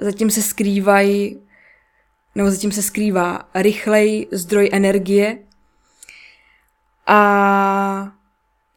[0.00, 1.42] zatím se skrývají,
[2.34, 5.38] nebo zatím se skrývá rychlej zdroj energie
[7.06, 8.12] a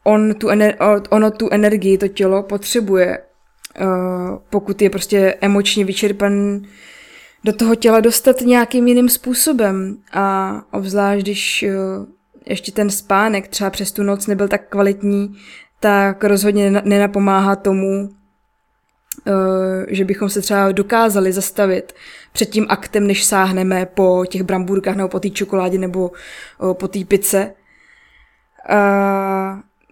[0.03, 3.26] on tu ener- ono tu energii, to tělo potřebuje
[4.49, 6.61] pokud je prostě emočně vyčerpan
[7.43, 9.97] do toho těla dostat nějakým jiným způsobem.
[10.13, 12.05] A obzvlášť, když uh,
[12.45, 15.35] ještě ten spánek třeba přes tu noc nebyl tak kvalitní,
[15.79, 18.11] tak rozhodně nenapomáhá tomu, uh,
[19.87, 21.93] že bychom se třeba dokázali zastavit
[22.31, 26.11] před tím aktem, než sáhneme po těch brambůrkách nebo po té čokoládě nebo
[26.73, 27.53] po té pice.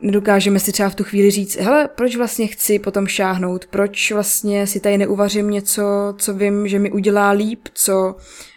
[0.02, 4.68] Nedokážeme si třeba v tu chvíli říct, hele, proč vlastně chci potom šáhnout, proč vlastně
[4.68, 5.84] si tady neuvařím něco,
[6.18, 8.16] co vím, že mi udělá líp, co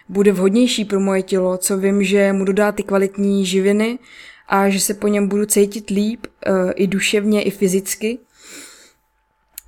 [0.09, 3.99] bude vhodnější pro moje tělo, co vím, že mu dodá ty kvalitní živiny
[4.47, 8.17] a že se po něm budu cítit líp uh, i duševně, i fyzicky,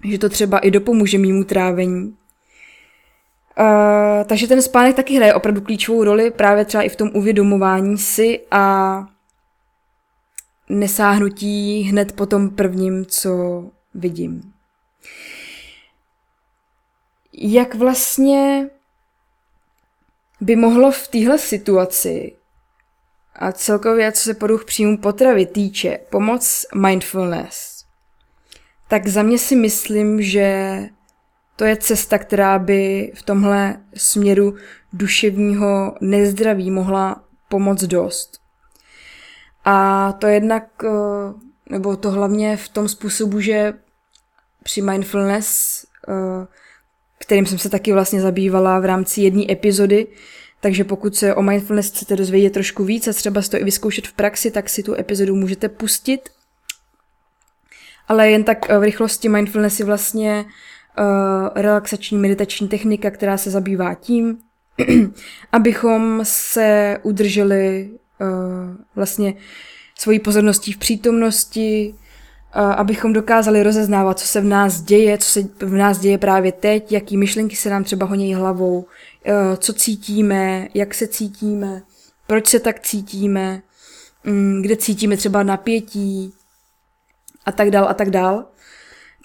[0.04, 2.16] že to třeba i dopomůže mýmu trávení.
[3.60, 7.98] Uh, takže ten spánek taky hraje opravdu klíčovou roli právě třeba i v tom uvědomování
[7.98, 9.08] si a
[10.80, 14.54] nesáhnutí hned po tom prvním, co vidím.
[17.34, 18.70] Jak vlastně
[20.42, 22.36] by mohlo v téhle situaci
[23.36, 27.86] a celkově, co se poruch příjmu potravy týče, pomoc mindfulness,
[28.88, 30.80] tak za mě si myslím, že
[31.56, 34.56] to je cesta, která by v tomhle směru
[34.94, 38.41] duševního nezdraví mohla pomoct dost.
[39.66, 40.90] A to jednak, eh,
[41.70, 43.74] nebo to hlavně v tom způsobu, že
[44.64, 46.48] při mindfulness, eh,
[47.20, 50.08] kterým jsem se taky vlastně zabývala v rámci jedné epizody,
[50.60, 54.14] takže pokud se o mindfulness chcete dozvědět trošku víc a třeba to i vyzkoušet v
[54.14, 56.30] praxi, tak si tu epizodu můžete pustit.
[58.08, 60.46] Ale jen tak eh, v rychlosti mindfulness je vlastně
[61.56, 64.38] relaxační meditační technika, která se zabývá tím,
[65.52, 67.90] abychom se udrželi
[68.96, 69.34] vlastně
[69.96, 71.96] svojí pozorností v přítomnosti,
[72.54, 76.92] abychom dokázali rozeznávat, co se v nás děje, co se v nás děje právě teď,
[76.92, 78.86] jaký myšlenky se nám třeba honí hlavou, uh,
[79.58, 81.82] co cítíme, jak se cítíme,
[82.28, 83.62] proč se tak cítíme,
[84.28, 86.34] um, kde cítíme třeba napětí
[87.46, 88.46] a tak dál a tak dál.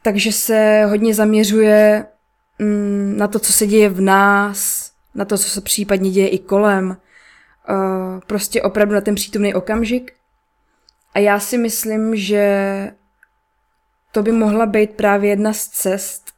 [0.03, 2.07] Takže se hodně zaměřuje
[2.61, 6.39] um, na to, co se děje v nás, na to, co se případně děje i
[6.39, 6.97] kolem,
[7.69, 10.13] uh, prostě opravdu na ten přítomný okamžik.
[11.15, 12.91] A já si myslím, že
[14.13, 16.33] to by mohla být právě jedna z cest,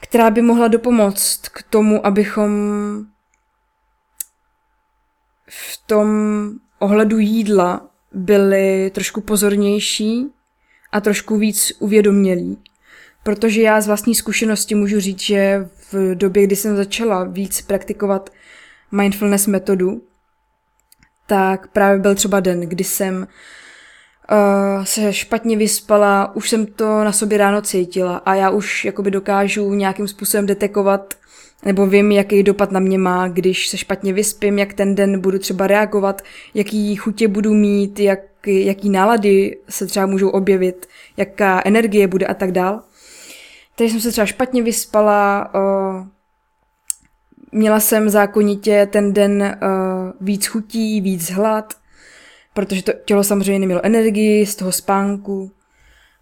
[0.00, 2.50] která by mohla dopomoct k tomu, abychom
[5.48, 6.08] v tom
[6.78, 10.26] ohledu jídla byli trošku pozornější
[10.92, 12.58] a trošku víc uvědomělí.
[13.22, 18.30] Protože já z vlastní zkušenosti můžu říct, že v době, kdy jsem začala víc praktikovat
[18.92, 20.02] mindfulness metodu,
[21.32, 27.12] tak právě byl třeba den, kdy jsem uh, se špatně vyspala, už jsem to na
[27.12, 31.14] sobě ráno cítila a já už jakoby dokážu nějakým způsobem detekovat
[31.64, 35.38] nebo vím, jaký dopad na mě má, když se špatně vyspím, jak ten den budu
[35.38, 36.22] třeba reagovat,
[36.54, 42.34] jaký chutě budu mít, jak, jaký nálady se třeba můžou objevit, jaká energie bude a
[42.34, 42.80] tak dál.
[43.76, 46.06] Takže jsem se třeba špatně vyspala, uh,
[47.52, 51.74] měla jsem zákonitě ten den uh, víc chutí, víc hlad,
[52.54, 55.50] protože to tělo samozřejmě nemělo energii z toho spánku.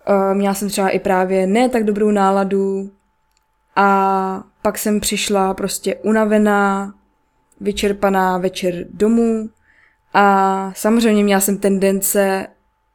[0.08, 2.90] Uh, měla jsem třeba i právě ne tak dobrou náladu
[3.76, 6.94] a pak jsem přišla prostě unavená,
[7.60, 9.50] vyčerpaná večer domů
[10.14, 12.46] a samozřejmě měla jsem tendence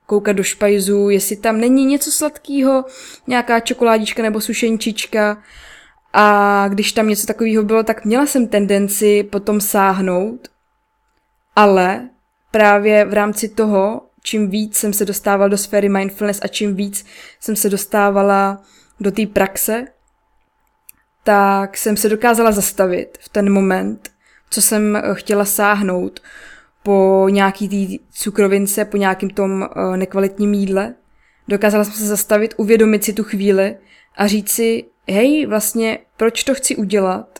[0.05, 2.85] koukat do špajzu, jestli tam není něco sladkého,
[3.27, 5.37] nějaká čokoládička nebo sušenčička.
[6.17, 10.47] A když tam něco takového bylo, tak měla jsem tendenci potom sáhnout,
[11.55, 12.09] ale
[12.51, 17.05] právě v rámci toho, čím víc jsem se dostávala do sféry mindfulness a čím víc
[17.39, 18.61] jsem se dostávala
[18.99, 19.85] do té praxe,
[21.23, 24.11] tak jsem se dokázala zastavit v ten moment,
[24.49, 26.19] co jsem chtěla sáhnout
[26.83, 30.93] po nějaký tý cukrovince, po nějakým tom uh, nekvalitním jídle.
[31.47, 33.77] Dokázala jsem se zastavit, uvědomit si tu chvíli
[34.17, 37.39] a říct si, hej, vlastně, proč to chci udělat?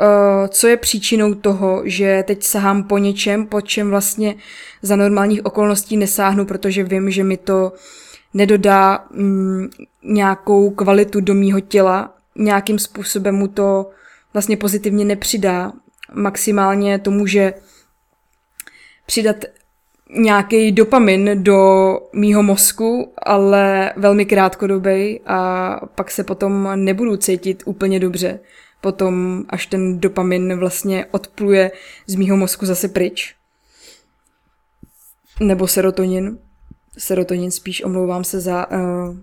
[0.00, 4.34] Uh, co je příčinou toho, že teď sahám po něčem, po čem vlastně
[4.82, 7.72] za normálních okolností nesáhnu, protože vím, že mi to
[8.34, 9.68] nedodá mm,
[10.02, 13.90] nějakou kvalitu do mýho těla, nějakým způsobem mu to
[14.32, 15.72] vlastně pozitivně nepřidá.
[16.12, 17.54] Maximálně to může
[19.06, 19.36] přidat
[20.10, 28.00] nějaký dopamin do mýho mozku, ale velmi krátkodobý a pak se potom nebudu cítit úplně
[28.00, 28.40] dobře.
[28.80, 31.70] Potom, až ten dopamin vlastně odpluje
[32.06, 33.34] z mýho mozku zase pryč.
[35.40, 36.38] Nebo serotonin.
[36.98, 39.16] Serotonin spíš, omlouvám se za uh,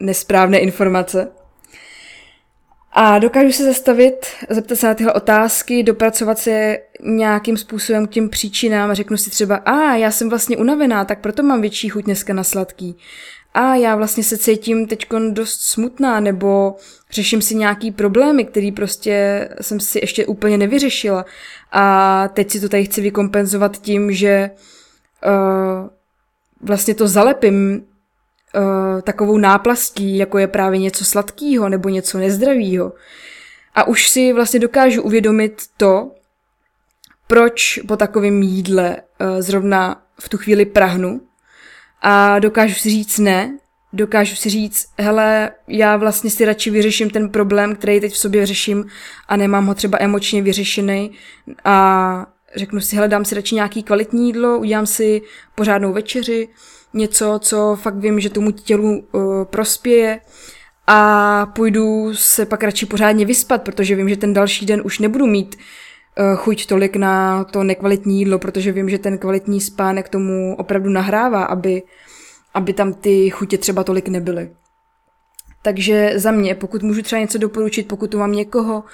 [0.00, 1.28] nesprávné informace.
[2.96, 8.28] A dokážu se zastavit, zeptat se na tyhle otázky, dopracovat se nějakým způsobem k těm
[8.28, 12.34] příčinám řeknu si třeba, a já jsem vlastně unavená, tak proto mám větší chuť dneska
[12.34, 12.96] na sladký.
[13.54, 16.76] A já vlastně se cítím teď dost smutná, nebo
[17.10, 21.24] řeším si nějaký problémy, který prostě jsem si ještě úplně nevyřešila.
[21.72, 24.50] A teď si to tady chci vykompenzovat tím, že
[25.26, 25.88] uh,
[26.60, 27.86] vlastně to zalepím
[28.56, 32.92] uh, takovou náplastí, jako je právě něco sladkého nebo něco nezdravého.
[33.74, 36.10] A už si vlastně dokážu uvědomit to,
[37.26, 41.20] proč po takovém jídle uh, zrovna v tu chvíli prahnu.
[42.02, 43.58] A dokážu si říct ne,
[43.92, 48.46] dokážu si říct, hele, já vlastně si radši vyřeším ten problém, který teď v sobě
[48.46, 48.86] řeším
[49.28, 51.10] a nemám ho třeba emočně vyřešený
[51.64, 55.22] a řeknu si, hele, dám si radši nějaký kvalitní jídlo, udělám si
[55.54, 56.48] pořádnou večeři,
[56.94, 60.20] něco, co fakt vím, že tomu tělu uh, prospěje
[60.86, 65.26] a půjdu se pak radši pořádně vyspat, protože vím, že ten další den už nebudu
[65.26, 70.56] mít uh, chuť tolik na to nekvalitní jídlo, protože vím, že ten kvalitní spánek tomu
[70.58, 71.82] opravdu nahrává, aby,
[72.54, 74.50] aby tam ty chutě třeba tolik nebyly.
[75.62, 78.84] Takže za mě, pokud můžu třeba něco doporučit, pokud tu mám někoho,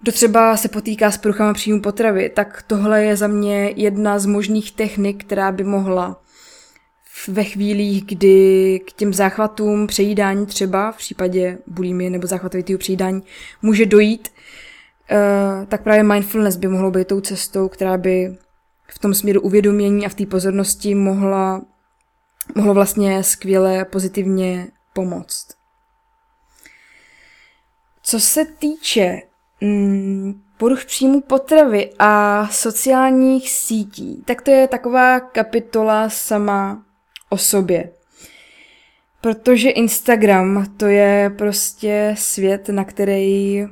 [0.00, 4.26] kdo třeba se potýká s poruchama příjmu potravy, tak tohle je za mě jedna z
[4.26, 6.20] možných technik, která by mohla
[7.28, 13.22] ve chvílích, kdy k těm záchvatům přejídání třeba, v případě bulimy nebo záchvatovitého přejídání,
[13.62, 14.28] může dojít,
[15.10, 18.36] uh, tak právě mindfulness by mohlo být tou cestou, která by
[18.88, 21.62] v tom směru uvědomění a v té pozornosti mohla,
[22.54, 25.48] mohlo vlastně skvěle pozitivně pomoct.
[28.02, 29.22] Co se týče
[29.60, 36.85] mm, poruch příjmu potravy a sociálních sítí, tak to je taková kapitola sama
[37.28, 37.90] o sobě.
[39.20, 43.64] Protože Instagram to je prostě svět, na který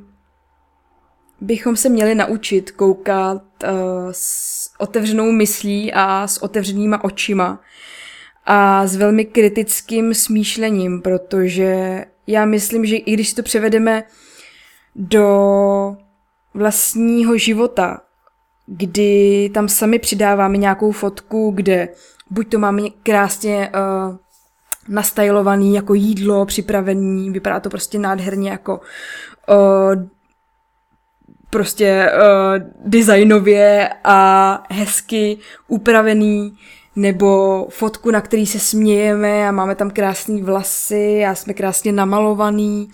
[1.41, 3.71] bychom se měli naučit koukat uh,
[4.11, 7.61] s otevřenou myslí a s otevřenýma očima
[8.47, 14.05] a s velmi kritickým smýšlením, protože já myslím, že i když to převedeme
[14.97, 15.97] do
[16.55, 18.01] vlastního života,
[18.67, 21.89] kdy tam sami přidáváme nějakou fotku, kde
[22.31, 24.17] buď to máme krásně uh,
[24.89, 28.81] nastajlovaný jako jídlo, připravený, vypadá to prostě nádherně jako
[29.49, 30.05] uh,
[31.51, 36.59] prostě uh, designově a hezky upravený,
[36.97, 42.89] nebo fotku, na který se smějeme a máme tam krásné vlasy a jsme krásně namalovaný,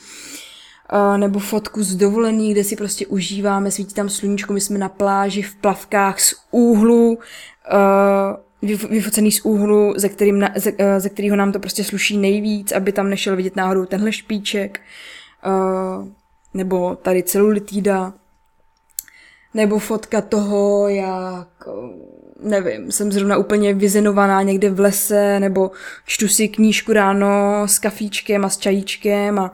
[0.93, 4.89] uh, nebo fotku z dovolený, kde si prostě užíváme, svítí tam sluníčko, my jsme na
[4.89, 7.19] pláži v plavkách z úhlu, uh,
[8.63, 12.73] vyfocený z úhlu, ze, kterým na, ze, eh, ze kterého nám to prostě sluší nejvíc,
[12.73, 14.81] aby tam nešel vidět náhodou tenhle špíček,
[15.47, 16.09] uh,
[16.55, 18.13] nebo tady celulitída,
[19.55, 21.49] nebo fotka toho, jak,
[22.43, 25.71] nevím, jsem zrovna úplně vyzenovaná někde v lese, nebo
[26.07, 29.53] čtu si knížku ráno s kafíčkem a s čajíčkem a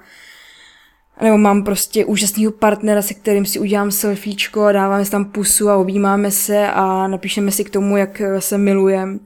[1.22, 5.70] nebo mám prostě úžasného partnera, se kterým si udělám selfiečko a dáváme si tam pusu
[5.70, 9.18] a objímáme se a napíšeme si k tomu, jak se milujeme.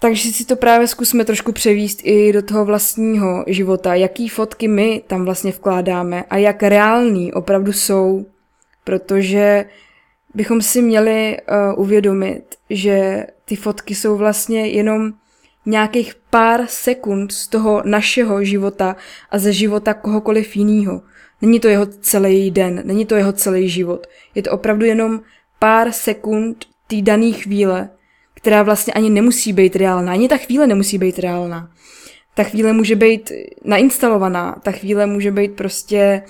[0.00, 5.02] Takže si to právě zkusme trošku převíst i do toho vlastního života, jaký fotky my
[5.06, 8.26] tam vlastně vkládáme a jak reální opravdu jsou,
[8.84, 9.64] protože
[10.34, 15.12] bychom si měli uh, uvědomit, že ty fotky jsou vlastně jenom
[15.66, 18.96] nějakých pár sekund z toho našeho života
[19.30, 21.02] a ze života kohokoliv jiného.
[21.42, 24.06] Není to jeho celý den, není to jeho celý život.
[24.34, 25.20] Je to opravdu jenom
[25.58, 27.90] pár sekund té dané chvíle,
[28.34, 30.12] která vlastně ani nemusí být reálná.
[30.12, 31.70] Ani ta chvíle nemusí být reálná.
[32.34, 33.32] Ta chvíle může být
[33.64, 36.22] nainstalovaná, ta chvíle může být prostě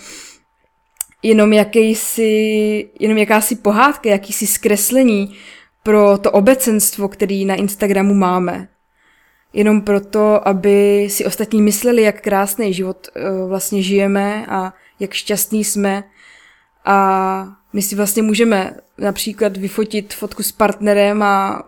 [1.23, 5.35] jenom jakýsi, jenom jakási pohádka, jakýsi zkreslení
[5.83, 8.69] pro to obecenstvo, který na Instagramu máme.
[9.53, 15.65] Jenom proto, aby si ostatní mysleli, jak krásný život uh, vlastně žijeme a jak šťastný
[15.65, 16.05] jsme.
[16.85, 21.63] A my si vlastně můžeme například vyfotit fotku s partnerem a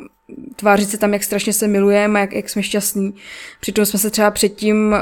[0.56, 3.14] tvářit se tam, jak strašně se milujeme, jak, jak jsme šťastní.
[3.60, 4.98] Přitom jsme se třeba předtím uh,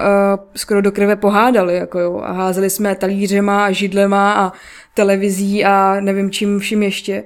[0.57, 4.53] skoro do krve pohádali, jako jo, a házeli jsme talířema a židlema a
[4.95, 7.25] televizí a nevím čím vším ještě.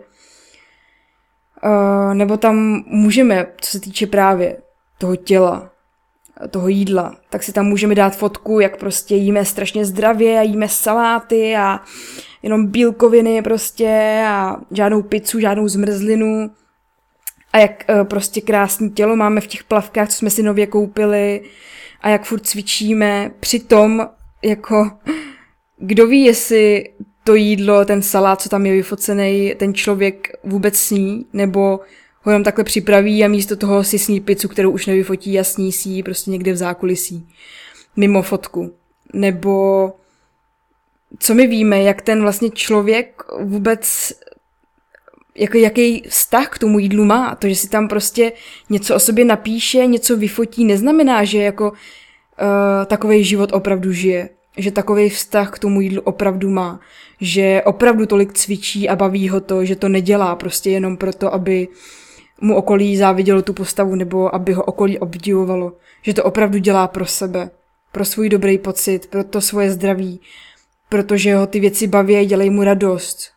[1.65, 4.57] Uh, nebo tam můžeme, co se týče právě
[4.99, 5.71] toho těla,
[6.51, 10.69] toho jídla, tak si tam můžeme dát fotku, jak prostě jíme strašně zdravě a jíme
[10.69, 11.81] saláty a
[12.43, 16.51] jenom bílkoviny prostě a žádnou pizzu, žádnou zmrzlinu
[17.53, 21.41] a jak uh, prostě krásné tělo máme v těch plavkách, co jsme si nově koupili
[22.01, 23.31] a jak furt cvičíme.
[23.41, 24.09] Přitom
[24.43, 24.91] jako
[25.79, 26.85] kdo ví, jestli
[27.25, 31.81] to jídlo, ten salát, co tam je vyfocený, ten člověk vůbec sní, nebo
[32.27, 35.73] ho jenom takhle připraví a místo toho si sní pizzu, kterou už nevyfotí a sní
[35.73, 37.29] si ji prostě někde v zákulisí,
[37.97, 38.75] mimo fotku.
[39.13, 39.93] Nebo
[41.19, 44.13] co my víme, jak ten vlastně člověk vůbec
[45.35, 47.35] jako jaký vztah k tomu jídlu má.
[47.35, 48.33] To, že si tam prostě
[48.71, 51.77] něco o sobě napíše, něco vyfotí, neznamená, že jako uh,
[52.87, 54.29] takový život opravdu žije.
[54.57, 56.81] Že takový vztah k tomu jídlu opravdu má.
[57.21, 61.69] Že opravdu tolik cvičí a baví ho to, že to nedělá prostě jenom proto, aby
[62.41, 65.73] mu okolí závidělo tu postavu nebo aby ho okolí obdivovalo.
[66.03, 67.51] Že to opravdu dělá pro sebe,
[67.93, 70.21] pro svůj dobrý pocit, pro to svoje zdraví,
[70.89, 73.37] protože ho ty věci baví, dělají mu radost,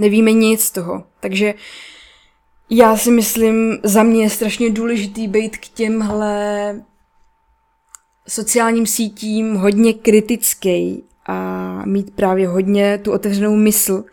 [0.00, 1.04] Nevíme nic z toho.
[1.20, 1.54] Takže
[2.70, 6.74] já si myslím, za mě je strašně důležitý být k těmhle
[8.28, 14.04] sociálním sítím hodně kritický a mít právě hodně tu otevřenou mysl.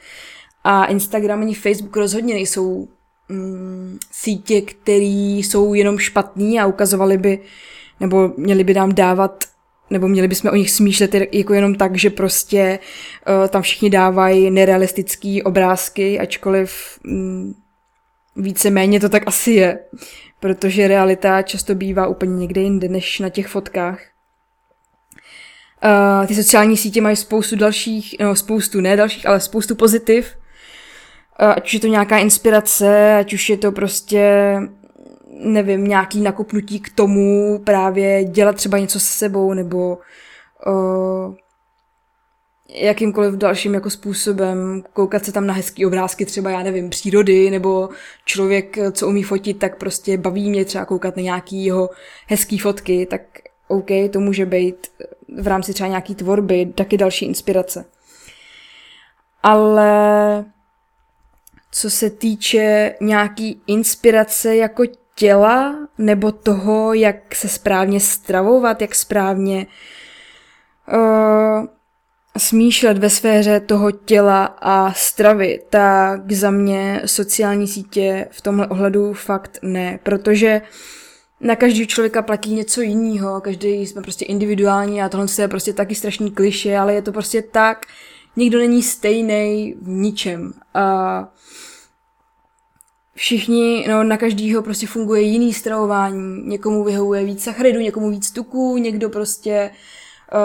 [0.64, 2.88] A Instagram ani Facebook rozhodně nejsou
[3.30, 7.40] mm, sítě, které jsou jenom špatný a ukazovali by,
[8.00, 9.44] nebo měli by nám dávat
[9.90, 12.80] nebo měli bychom o nich smýšlet jako jenom tak, že prostě
[13.28, 17.56] uh, tam všichni dávají nerealistický obrázky, ačkoliv um,
[18.36, 19.80] víceméně to tak asi je,
[20.40, 24.00] protože realita často bývá úplně někde jinde než na těch fotkách.
[25.84, 30.37] Uh, ty sociální sítě mají spoustu dalších, no spoustu, ne dalších, ale spoustu pozitiv.
[31.42, 34.56] Uh, ať už je to nějaká inspirace, ať už je to prostě
[35.40, 39.98] nevím, nějaký nakopnutí k tomu právě dělat třeba něco se sebou nebo
[40.68, 41.36] uh,
[42.70, 47.90] jakýmkoliv dalším jako způsobem, koukat se tam na hezký obrázky třeba, já nevím, přírody, nebo
[48.26, 51.90] člověk, co umí fotit, tak prostě baví mě třeba koukat na nějaký jeho
[52.28, 53.22] hezký fotky, tak
[53.68, 54.88] OK, to může být
[55.38, 57.86] v rámci třeba nějaký tvorby, taky další inspirace.
[59.44, 60.46] Ale
[61.72, 64.84] co se týče nějaký inspirace jako
[65.16, 69.68] těla nebo toho, jak se správně stravovat, jak správně
[70.94, 71.66] uh,
[72.38, 79.14] smýšlet ve sféře toho těla a stravy, tak za mě sociální sítě v tomhle ohledu
[79.14, 80.62] fakt ne, protože
[81.42, 85.96] na každý člověka platí něco jiného, každý jsme prostě individuální a tohle je prostě taky
[85.96, 87.86] strašný kliše, ale je to prostě tak,
[88.38, 90.54] nikdo není stejný v ničem.
[90.74, 91.28] A
[93.14, 96.44] všichni, no na každýho prostě funguje jiný stravování.
[96.48, 99.72] Někomu vyhovuje víc sacharidů, někomu víc tuků, někdo prostě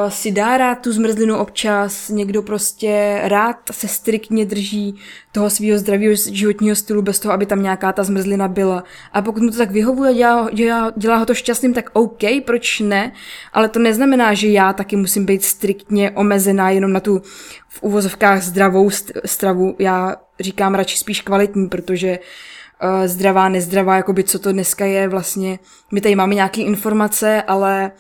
[0.09, 4.95] si dá rád tu zmrzlinu občas, někdo prostě rád se striktně drží
[5.33, 8.85] toho svého zdravého životního stylu bez toho, aby tam nějaká ta zmrzlina byla.
[9.13, 12.81] A pokud mu to tak vyhovuje, dělá, dělá, dělá ho to šťastným, tak OK, proč
[12.81, 13.13] ne?
[13.53, 17.23] Ale to neznamená, že já taky musím být striktně omezená jenom na tu
[17.69, 18.91] v uvozovkách zdravou
[19.25, 19.77] stravu.
[19.79, 22.25] Já říkám radši spíš kvalitní, protože uh,
[22.83, 25.59] uh, zdravá, nezdravá, jakoby co to dneska je vlastně.
[25.93, 27.91] My tady máme nějaké informace, ale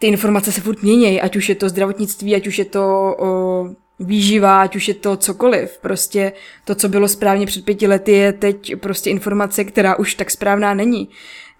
[0.00, 3.70] ty informace se furt měnějí, ať už je to zdravotnictví, ať už je to o,
[4.00, 5.78] výživa, ať už je to cokoliv.
[5.78, 6.32] Prostě
[6.64, 10.74] to, co bylo správně před pěti lety, je teď prostě informace, která už tak správná
[10.74, 11.08] není.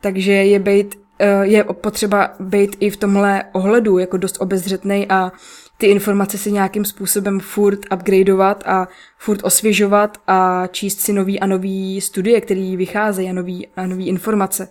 [0.01, 5.33] Takže je, být, e, je potřeba být i v tomhle ohledu jako dost obezřetný a
[5.79, 8.89] ty informace si nějakým způsobem furt upgradeovat a
[9.19, 14.09] furt osvěžovat a číst si nový a nový studie, které vycházejí a nový a nový
[14.09, 14.69] informace.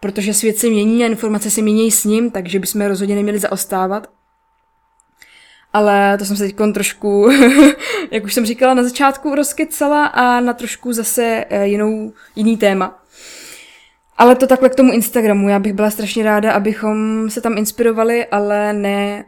[0.00, 4.10] Protože svět se mění a informace se mění s ním, takže bychom rozhodně neměli zaostávat.
[5.72, 7.30] Ale to jsem se teď trošku,
[8.10, 13.02] jak už jsem říkala na začátku, rozkecala a na trošku zase eh, jinou, jiný téma.
[14.18, 15.48] Ale to takhle k tomu Instagramu.
[15.48, 19.24] Já bych byla strašně ráda, abychom se tam inspirovali, ale ne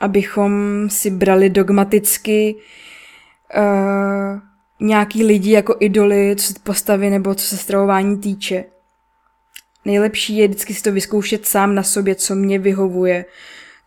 [0.00, 2.56] abychom si brali dogmaticky
[3.56, 4.40] uh,
[4.80, 8.64] nějaký lidi jako idoly, co se postavy nebo co se stravování týče.
[9.86, 13.24] Nejlepší je vždycky si to vyzkoušet sám na sobě, co mě vyhovuje,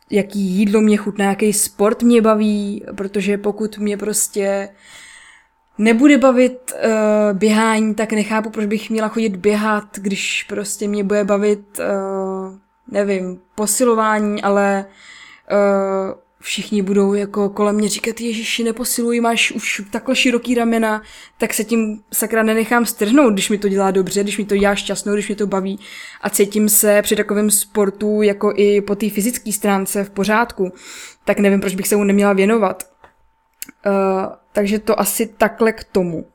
[0.10, 4.70] jaký jídlo mě chutná, jaký sport mě baví, protože pokud mě prostě
[5.78, 11.24] nebude bavit uh, běhání, tak nechápu, proč bych měla chodit běhat, když prostě mě bude
[11.24, 12.56] bavit, uh,
[12.91, 14.86] nevím, posilování, ale
[15.52, 21.02] uh, všichni budou jako kolem mě říkat, Ježiši, neposiluj, máš už takhle široký ramena,
[21.38, 24.76] tak se tím sakra nenechám strhnout, když mi to dělá dobře, když mi to dělá
[24.76, 25.80] šťastnou, když mi to baví
[26.22, 30.74] a cítím se při takovém sportu jako i po té fyzické stránce v pořádku,
[31.26, 32.84] tak nevím, proč bych se mu neměla věnovat.
[33.86, 36.26] Uh, takže to asi takhle k tomu.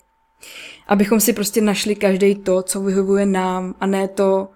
[0.88, 4.48] Abychom si prostě našli každý to, co vyhovuje nám a ne to,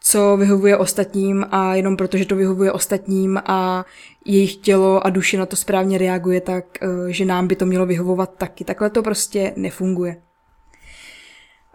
[0.00, 3.84] co vyhovuje ostatním a jenom protože to vyhovuje ostatním a
[4.24, 7.86] jejich tělo a duše na to správně reaguje, tak eh, že nám by to mělo
[7.86, 8.64] vyhovovat taky.
[8.64, 10.22] Takhle to prostě nefunguje.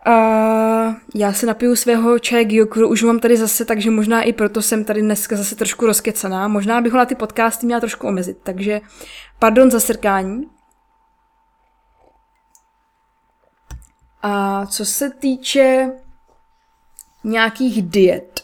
[0.05, 0.15] A
[1.15, 4.85] já se napiju svého čaje Gyokuru, už mám tady zase, takže možná i proto jsem
[4.85, 6.47] tady dneska zase trošku rozkecaná.
[6.47, 8.81] Možná bych ho na ty podcasty měla trošku omezit, takže
[9.39, 10.43] pardon za srkání.
[14.21, 15.91] A co se týče
[17.23, 18.43] nějakých diet,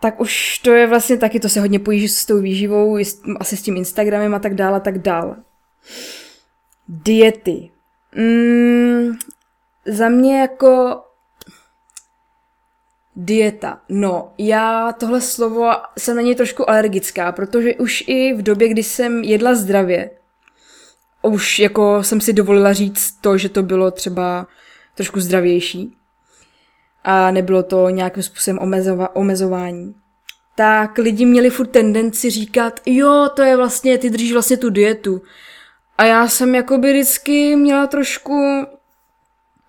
[0.00, 2.98] tak už to je vlastně taky, to se hodně pojí s tou výživou,
[3.40, 5.36] asi s tím Instagramem a tak dále a tak dále.
[6.88, 7.70] Diety.
[8.16, 9.12] Mm,
[9.86, 11.02] za mě jako
[13.16, 13.80] dieta.
[13.88, 18.82] No, já tohle slovo jsem na něj trošku alergická, protože už i v době, kdy
[18.82, 20.10] jsem jedla zdravě,
[21.22, 24.46] už jako jsem si dovolila říct to, že to bylo třeba
[24.94, 25.96] trošku zdravější,
[27.04, 29.94] a nebylo to nějakým způsobem omezova- omezování,
[30.54, 35.22] tak lidi měli furt tendenci říkat, jo, to je vlastně, ty držíš vlastně tu dietu.
[35.98, 38.66] A já jsem jako by vždycky měla trošku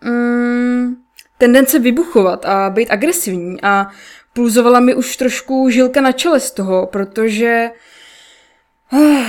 [0.01, 0.95] mm,
[1.37, 3.87] tendence vybuchovat a být agresivní a
[4.33, 7.69] pulzovala mi už trošku žilka na čele z toho, protože
[8.93, 9.25] uh,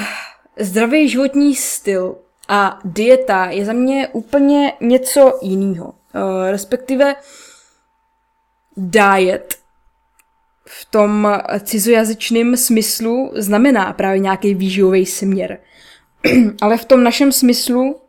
[0.59, 2.17] zdravý životní styl
[2.49, 5.85] a dieta je za mě úplně něco jiného.
[5.85, 7.15] Uh, respektive
[8.77, 9.65] diet
[10.67, 11.29] v tom
[11.61, 15.59] cizojazyčném smyslu znamená právě nějaký výživový směr.
[16.61, 18.01] Ale v tom našem smyslu,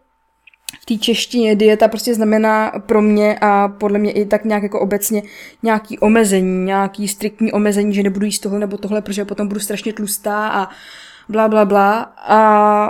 [0.81, 4.79] v té češtině dieta prostě znamená pro mě a podle mě i tak nějak jako
[4.79, 5.21] obecně
[5.63, 9.93] nějaký omezení, nějaký striktní omezení, že nebudu jíst tohle nebo tohle, protože potom budu strašně
[9.93, 10.69] tlustá a
[11.29, 11.99] bla bla bla.
[12.17, 12.89] A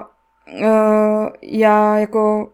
[0.62, 2.50] uh, já jako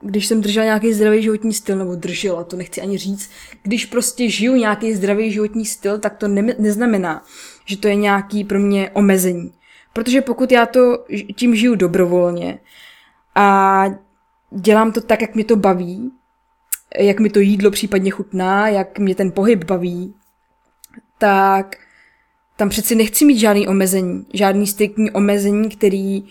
[0.00, 3.30] když jsem držela nějaký zdravý životní styl, nebo držela, to nechci ani říct,
[3.62, 7.24] když prostě žiju nějaký zdravý životní styl, tak to ne- neznamená,
[7.64, 9.52] že to je nějaký pro mě omezení.
[9.92, 11.04] Protože pokud já to
[11.36, 12.58] tím žiju dobrovolně
[13.34, 13.84] a
[14.50, 16.12] dělám to tak, jak mi to baví,
[16.98, 20.14] jak mi to jídlo případně chutná, jak mě ten pohyb baví,
[21.18, 21.76] tak
[22.56, 26.24] tam přeci nechci mít žádný omezení, žádný striktní omezení, který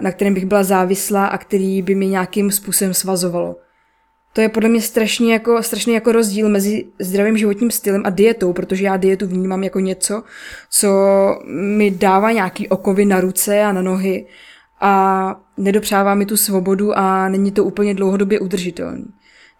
[0.00, 3.56] na kterém bych byla závislá a který by mi nějakým způsobem svazovalo.
[4.32, 8.52] To je podle mě strašně jako, strašný jako rozdíl mezi zdravým životním stylem a dietou,
[8.52, 10.22] protože já dietu vnímám jako něco,
[10.70, 10.88] co
[11.50, 14.26] mi dává nějaký okovy na ruce a na nohy
[14.80, 19.04] a nedopřává mi tu svobodu a není to úplně dlouhodobě udržitelný.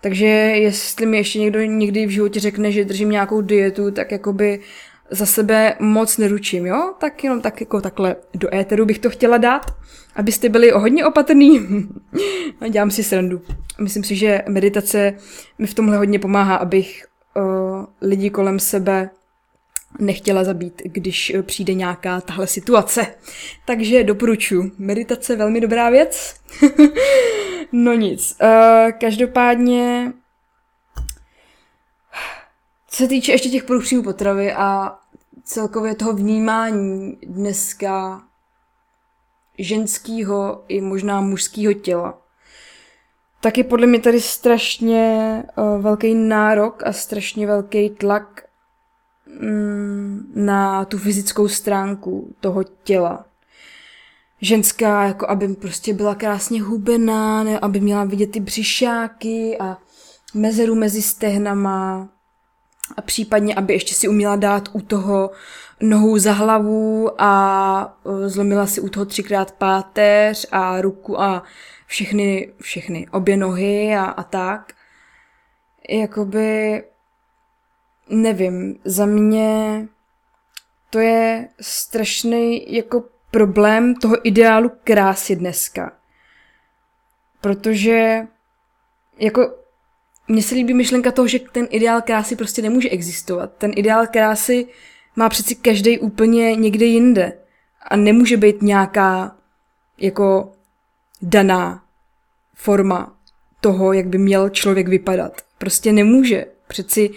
[0.01, 4.61] Takže jestli mi ještě někdo někdy v životě řekne, že držím nějakou dietu, tak jakoby
[5.11, 6.95] za sebe moc neručím, jo?
[6.99, 9.67] Tak jenom tak jako takhle do éteru bych to chtěla dát,
[10.17, 11.69] abyste byli o hodně opatrný.
[12.71, 13.43] Dělám si srandu.
[13.81, 15.15] Myslím si, že meditace
[15.59, 19.11] mi v tomhle hodně pomáhá, abych uh, lidi kolem sebe
[19.99, 23.07] nechtěla zabít, když přijde nějaká tahle situace.
[23.67, 24.73] Takže doporučuji.
[24.79, 26.35] Meditace velmi dobrá věc.
[27.73, 28.37] no nic.
[28.43, 30.13] Uh, každopádně
[32.97, 34.99] co se týče ještě těch produktů potravy a
[35.45, 38.23] celkově toho vnímání dneska
[39.59, 42.19] ženského i možná mužského těla.
[43.41, 48.43] Tak je podle mě tady strašně uh, velký nárok a strašně velký tlak
[49.41, 53.27] mm, na tu fyzickou stránku toho těla.
[54.41, 59.79] Ženská, jako aby prostě byla krásně hubená, ne, aby měla vidět ty břišáky a
[60.35, 62.09] mezeru mezi stehnama
[62.97, 65.31] a případně, aby ještě si uměla dát u toho
[65.81, 71.43] nohu za hlavu a e, zlomila si u toho třikrát páteř a ruku a
[71.87, 74.73] všechny, všechny, obě nohy a, a tak.
[75.89, 76.85] Jakoby,
[78.09, 79.87] nevím, za mě
[80.91, 85.93] to je strašný jako problém toho ideálu krásy dneska.
[87.41, 88.27] Protože
[89.19, 89.55] jako
[90.29, 93.53] mně se líbí myšlenka toho, že ten ideál krásy prostě nemůže existovat.
[93.59, 94.67] Ten ideál krásy
[95.17, 97.33] má přeci každý úplně někde jinde.
[97.83, 99.37] A nemůže být nějaká
[99.99, 100.53] jako
[101.23, 101.83] daná
[102.55, 103.17] forma
[103.61, 105.33] toho, jak by měl člověk vypadat.
[105.59, 106.47] Prostě nemůže.
[106.69, 107.11] Přeci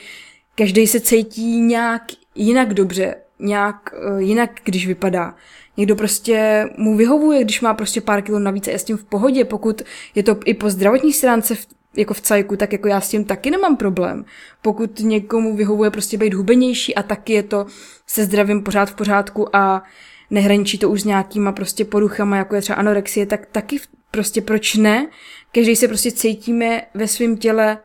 [0.56, 2.04] každý se cítí nějak
[2.36, 5.36] jinak dobře, nějak uh, jinak, když vypadá.
[5.78, 9.04] Někdo prostě mu vyhovuje, když má prostě pár kilo navíc a je s tím v
[9.04, 9.82] pohodě, pokud
[10.16, 13.26] je to i po zdravotní stránce v, jako v cajku, tak jako já s tím
[13.26, 14.26] taky nemám problém.
[14.62, 17.66] Pokud někomu vyhovuje prostě být hubenější a taky je to
[18.08, 19.84] se zdravím pořád v pořádku a
[20.30, 23.80] nehraničí to už s nějakýma prostě poruchama, jako je třeba anorexie, tak taky
[24.12, 25.08] prostě proč ne?
[25.52, 27.78] Každý se prostě cítíme ve svém těle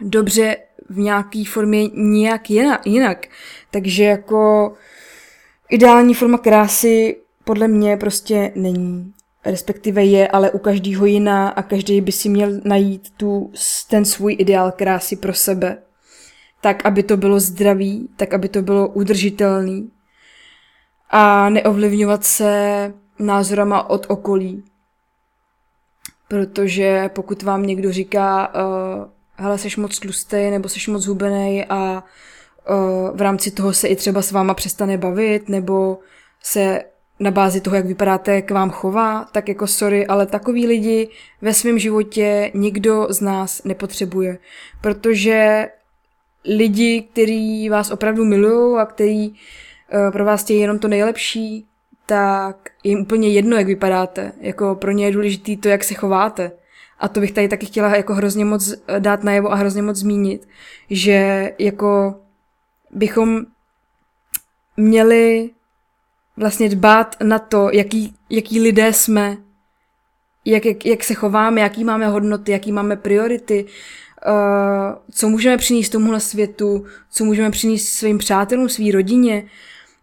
[0.00, 0.56] dobře
[0.88, 2.50] v nějaké formě nějak
[2.84, 3.26] jinak.
[3.70, 4.72] Takže jako
[5.70, 9.12] ideální forma krásy podle mě prostě není
[9.46, 13.52] respektive je, ale u každého jiná a každý by si měl najít tu,
[13.90, 15.78] ten svůj ideál krásy pro sebe.
[16.60, 19.90] Tak, aby to bylo zdravý, tak, aby to bylo udržitelný
[21.10, 24.64] a neovlivňovat se názorama od okolí.
[26.28, 29.04] Protože pokud vám někdo říká, uh,
[29.36, 32.04] hele, seš moc tlustý nebo seš moc hubený a
[32.70, 35.98] uh, v rámci toho se i třeba s váma přestane bavit nebo
[36.42, 36.82] se
[37.20, 41.08] na bázi toho, jak vypadáte, k vám chová, tak jako sorry, ale takový lidi
[41.42, 44.38] ve svém životě nikdo z nás nepotřebuje.
[44.80, 45.68] Protože
[46.44, 51.66] lidi, kteří vás opravdu milují a kteří uh, pro vás chtějí jenom to nejlepší,
[52.06, 54.32] tak jim úplně jedno, jak vypadáte.
[54.40, 56.52] Jako pro ně je důležité to, jak se chováte.
[56.98, 59.96] A to bych tady taky chtěla jako hrozně moc eh, dát najevo a hrozně moc
[59.96, 60.48] zmínit,
[60.90, 62.14] že jako
[62.90, 63.40] bychom
[64.76, 65.50] měli
[66.36, 69.36] vlastně dbát na to, jaký, jaký lidé jsme,
[70.44, 74.32] jak, jak, jak se chováme, jaký máme hodnoty, jaký máme priority, uh,
[75.10, 79.44] co můžeme přinést tomuhle světu, co můžeme přinést svým přátelům, svý rodině,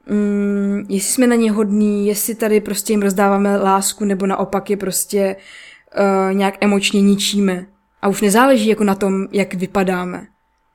[0.10, 4.78] um, jestli jsme na ně hodní, jestli tady prostě jim rozdáváme lásku, nebo naopak je
[4.78, 5.36] prostě
[5.98, 7.66] uh, nějak emočně ničíme.
[8.02, 10.28] A už nezáleží jako na tom, jak vypadáme.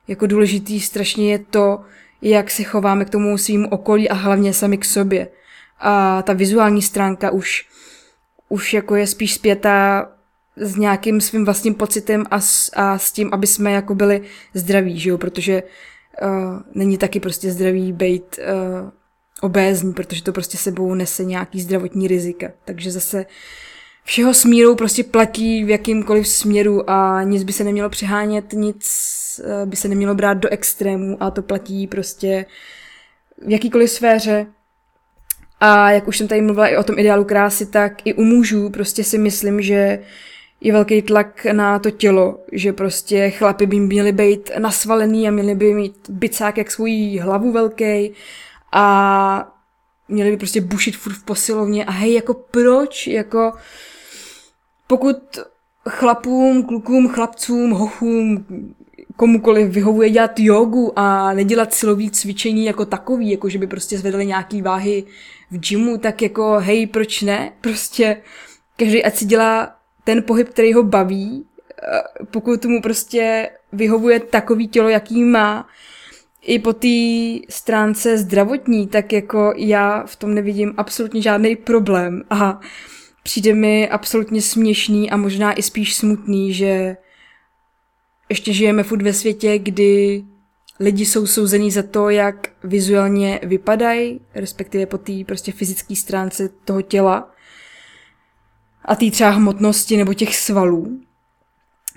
[0.07, 1.81] Jako důležitý strašně je to,
[2.21, 5.27] jak se chováme k tomu svým okolí a hlavně sami k sobě
[5.79, 7.67] a ta vizuální stránka už,
[8.49, 10.09] už jako je spíš zpětá
[10.55, 14.21] s nějakým svým vlastním pocitem a s, a s tím, aby jsme jako byli
[14.53, 15.17] zdraví, že jo?
[15.17, 16.29] protože uh,
[16.73, 18.89] není taky prostě zdravý být uh,
[19.41, 22.51] obézní, protože to prostě sebou nese nějaký zdravotní rizika.
[22.65, 23.25] Takže zase
[24.03, 28.85] všeho smírou prostě platí v jakýmkoliv směru a nic by se nemělo přehánět, nic
[29.43, 32.45] uh, by se nemělo brát do extrému a to platí prostě
[33.45, 34.45] v jakýkoliv sféře,
[35.59, 38.69] a jak už jsem tady mluvila i o tom ideálu krásy, tak i u mužů
[38.69, 39.99] prostě si myslím, že
[40.61, 45.55] je velký tlak na to tělo, že prostě chlapy by měli být nasvalený a měli
[45.55, 48.11] by mít bicák jak svůj hlavu velký
[48.71, 49.55] a
[50.07, 51.85] měli by prostě bušit furt v posilovně.
[51.85, 53.53] A hej, jako proč, jako
[54.87, 55.17] pokud
[55.89, 58.45] chlapům, klukům, chlapcům, hochům,
[59.15, 64.25] komukoliv vyhovuje dělat jogu a nedělat silový cvičení jako takový, jako že by prostě zvedali
[64.25, 65.03] nějaký váhy
[65.51, 67.51] v gymu, tak jako hej, proč ne?
[67.61, 68.21] Prostě
[68.77, 71.45] každý ať si dělá ten pohyb, který ho baví,
[72.31, 75.67] pokud mu prostě vyhovuje takový tělo, jaký má,
[76.41, 76.87] i po té
[77.49, 82.59] stránce zdravotní, tak jako já v tom nevidím absolutně žádný problém a
[83.23, 86.97] přijde mi absolutně směšný a možná i spíš smutný, že
[88.29, 90.23] ještě žijeme furt ve světě, kdy
[90.79, 96.81] lidi jsou souzení za to, jak vizuálně vypadají, respektive po té prostě fyzické stránce toho
[96.81, 97.31] těla
[98.85, 100.99] a té třeba hmotnosti nebo těch svalů.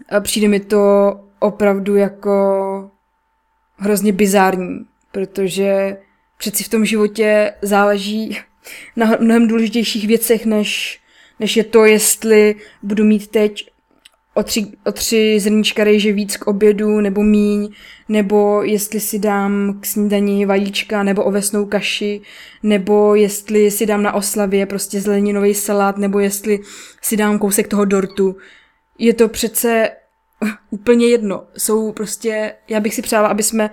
[0.09, 2.91] A přijde mi to opravdu jako
[3.76, 5.97] hrozně bizární, protože
[6.39, 8.39] přeci v tom životě záleží
[8.97, 11.01] na mnohem důležitějších věcech, než,
[11.41, 13.71] než je to, jestli budu mít teď
[14.35, 17.72] o tři, o tři zrníčka rejže víc k obědu nebo míň,
[18.09, 22.20] nebo jestli si dám k snídani vajíčka nebo ovesnou kaši,
[22.62, 26.61] nebo jestli si dám na oslavě prostě zeleninový salát, nebo jestli
[27.03, 28.37] si dám kousek toho dortu.
[28.99, 29.91] Je to přece
[30.70, 31.45] úplně jedno.
[31.59, 33.70] Jsou prostě, já bych si přála, aby jsme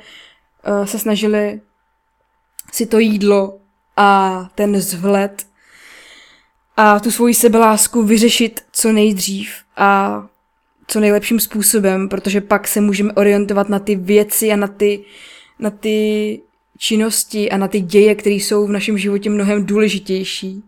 [0.68, 1.62] uh, se snažili
[2.72, 3.60] si to jídlo
[3.98, 5.46] a ten vzhled
[6.78, 10.24] a tu svoji sebelásku vyřešit co nejdřív a
[10.90, 15.04] co nejlepším způsobem, protože pak se můžeme orientovat na ty věci a na ty,
[15.60, 16.42] na ty
[16.78, 20.64] činnosti a na ty děje, které jsou v našem životě mnohem důležitější.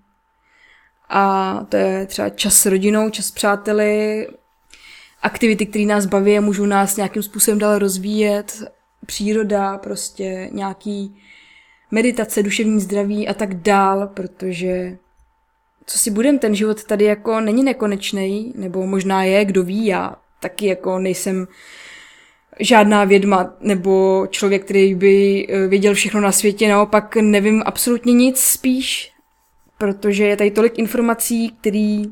[1.10, 4.28] A to je třeba čas s rodinou, čas s přáteli,
[5.22, 8.64] aktivity, které nás baví a můžou nás nějakým způsobem dál rozvíjet,
[9.06, 11.16] příroda, prostě nějaký
[11.92, 14.98] meditace, duševní zdraví a tak dál, protože
[15.86, 20.16] co si budem, ten život tady jako není nekonečný, nebo možná je, kdo ví, já
[20.40, 21.48] taky jako nejsem
[22.60, 28.40] žádná vědma nebo člověk, který by eh, věděl všechno na světě, naopak nevím absolutně nic
[28.40, 29.12] spíš,
[29.78, 32.04] protože je tady tolik informací, který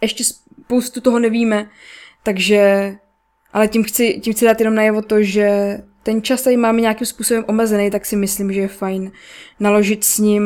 [0.00, 1.70] ještě spoustu toho nevíme,
[2.22, 2.94] takže,
[3.52, 7.06] ale tím chci, tím chci dát jenom najevo to, že ten čas tady máme nějakým
[7.06, 9.12] způsobem omezený, tak si myslím, že je fajn
[9.60, 10.42] naložit s ním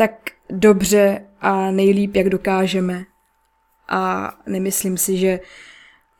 [0.00, 3.04] tak dobře a nejlíp, jak dokážeme.
[3.88, 5.40] A nemyslím si, že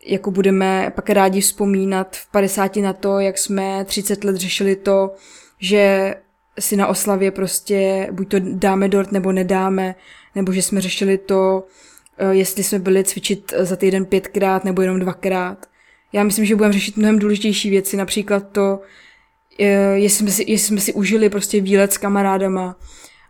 [0.06, 5.14] jako budeme pak rádi vzpomínat v 50 na to, jak jsme 30 let řešili to,
[5.58, 6.14] že
[6.58, 9.94] si na oslavě prostě buď to dáme dort nebo nedáme,
[10.34, 11.66] nebo že jsme řešili to,
[12.18, 15.66] eh, jestli jsme byli cvičit za týden pětkrát nebo jenom dvakrát.
[16.12, 18.80] Já myslím, že budeme řešit mnohem důležitější věci, například to,
[19.60, 22.76] eh, jestli jsme si, jestli jsme si užili prostě výlet s kamarádama,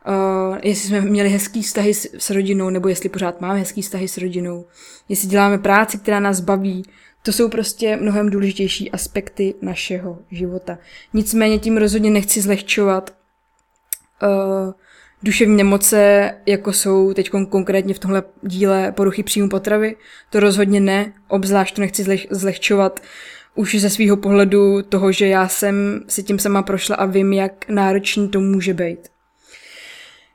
[0.09, 4.09] Uh, jestli jsme měli hezký vztahy s, s rodinou, nebo jestli pořád máme hezký vztahy
[4.09, 4.66] s rodinou,
[5.09, 6.84] jestli děláme práci, která nás baví,
[7.22, 10.78] to jsou prostě mnohem důležitější aspekty našeho života.
[11.14, 13.14] Nicméně tím rozhodně nechci zlehčovat
[14.22, 14.72] uh,
[15.22, 19.96] duševní nemoce, jako jsou teď konkrétně v tomhle díle poruchy příjmu potravy.
[20.30, 23.01] To rozhodně ne, obzvlášť to nechci zleh- zlehčovat
[23.55, 27.68] už ze svého pohledu toho, že já jsem si tím sama prošla a vím, jak
[27.68, 29.09] náročný to může být.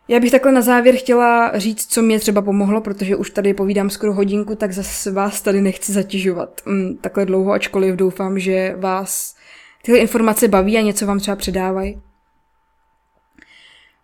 [0.08, 3.90] Já bych takhle na závěr chtěla říct, co mě třeba pomohlo, protože už tady povídám
[3.90, 9.36] skoro hodinku, tak zase vás tady nechci zatěžovat mm, takhle dlouho, ačkoliv doufám, že vás
[9.82, 12.02] tyhle informace baví a něco vám třeba předávají.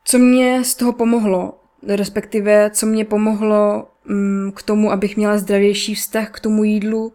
[0.04, 5.96] Co mě z toho pomohlo, respektive co mě pomohlo mm, k tomu, abych měla zdravější
[5.96, 7.14] vztah k tomu jídlu,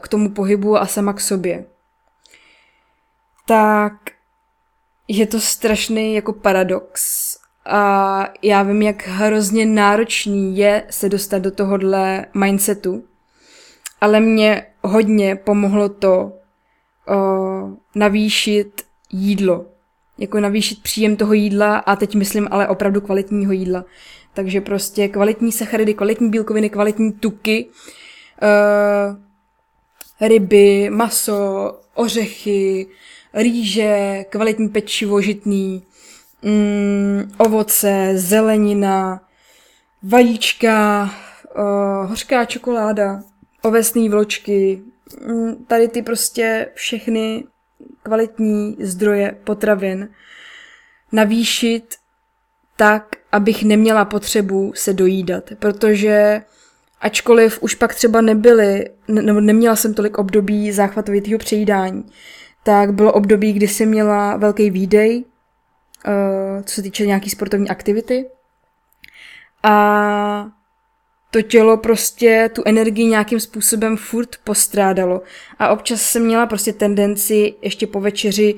[0.00, 1.64] k tomu pohybu a sama k sobě.
[3.46, 3.92] Tak
[5.08, 11.50] je to strašný jako paradox, a já vím, jak hrozně náročný je se dostat do
[11.50, 13.04] tohohle mindsetu,
[14.00, 16.32] ale mě hodně pomohlo to
[17.08, 17.16] o,
[17.94, 18.82] navýšit
[19.12, 19.66] jídlo.
[20.18, 23.84] Jako navýšit příjem toho jídla a teď myslím ale opravdu kvalitního jídla.
[24.34, 27.66] Takže prostě kvalitní sacharidy, kvalitní bílkoviny, kvalitní tuky,
[28.42, 29.16] uh,
[30.28, 32.86] ryby, maso, ořechy,
[33.34, 35.82] rýže, kvalitní pečivo žitný,
[36.42, 39.20] mm, ovoce, zelenina,
[40.02, 41.10] vajíčka,
[41.56, 43.22] uh, hořká čokoláda,
[43.62, 44.82] ovesné vločky,
[45.26, 47.44] mm, tady ty prostě všechny
[48.02, 50.08] kvalitní zdroje potravin
[51.12, 51.94] navýšit
[52.76, 56.42] tak, abych neměla potřebu se dojídat, protože
[57.00, 62.04] ačkoliv už pak třeba nebyly, nebo neměla jsem tolik období záchvatovitého přejídání,
[62.62, 65.24] tak bylo období, kdy jsem měla velký výdej,
[66.64, 68.26] co se týče nějaký sportovní aktivity.
[69.62, 70.46] A
[71.30, 75.22] to tělo prostě tu energii nějakým způsobem furt postrádalo.
[75.58, 78.54] A občas jsem měla prostě tendenci ještě po večeři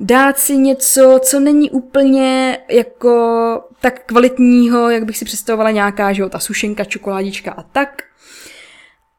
[0.00, 6.22] dát si něco, co není úplně jako tak kvalitního, jak bych si představovala nějaká, že
[6.22, 8.02] jo, ta sušenka, čokoládička a tak.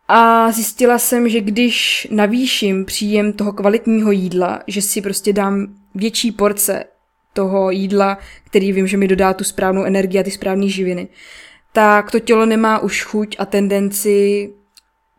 [0.07, 6.31] A zjistila jsem, že když navýším příjem toho kvalitního jídla, že si prostě dám větší
[6.31, 6.83] porce
[7.37, 11.07] toho jídla, který vím, že mi dodá tu správnou energii a ty správné živiny,
[11.71, 14.49] tak to tělo nemá už chuť a tendenci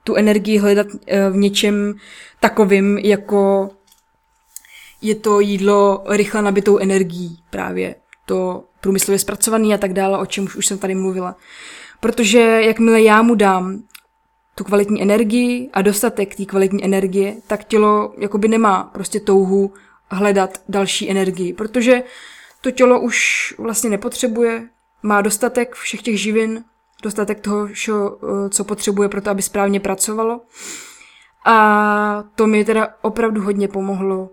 [0.05, 1.95] tu energii hledat eh, v něčem
[2.41, 3.71] takovým, jako
[5.03, 7.95] je to jídlo rychle nabitou energií, právě
[8.27, 11.37] to průmyslově zpracovaný a tak dále, o čem už jsem tady mluvila.
[12.01, 13.83] Protože jakmile já mu dám
[14.55, 19.73] tu kvalitní energii a dostatek té kvalitní energie, tak tělo jakoby nemá prostě touhu
[20.11, 22.03] hledat další energii, protože
[22.61, 24.69] to tělo už vlastně nepotřebuje,
[25.03, 26.65] má dostatek všech těch živin,
[27.03, 27.69] dostatek toho,
[28.51, 30.41] co potřebuje pro to, aby správně pracovalo.
[31.45, 34.31] A to mi teda opravdu hodně pomohlo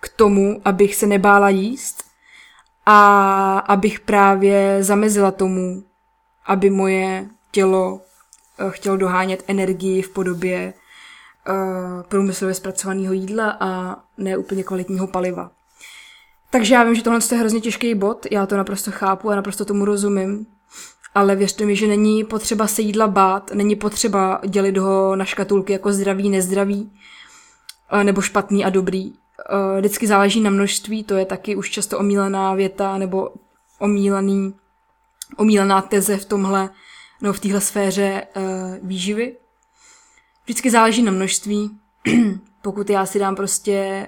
[0.00, 2.04] k tomu, abych se nebála jíst
[2.86, 5.84] a abych právě zamezila tomu,
[6.46, 8.00] aby moje tělo
[8.58, 10.74] eh, chtělo dohánět energii v podobě
[11.48, 15.50] uh, průmyslově zpracovaného jídla a ne úplně kvalitního paliva.
[16.50, 19.64] Takže já vím, že tohle je hrozně těžký bod, já to naprosto chápu a naprosto
[19.64, 20.46] tomu rozumím,
[21.14, 25.72] ale věřte mi, že není potřeba se jídla bát, není potřeba dělit ho na škatulky
[25.72, 26.92] jako zdravý, nezdravý,
[27.92, 29.12] eh, nebo špatný a dobrý.
[29.12, 33.30] Eh, vždycky záleží na množství, to je taky už často omílená věta nebo
[33.78, 34.54] omílený,
[35.36, 36.70] omílená teze v tomhle,
[37.22, 38.26] nebo v téhle sféře
[38.82, 39.36] výživy.
[40.46, 41.70] Vždycky záleží na množství.
[42.62, 44.06] Pokud já si dám prostě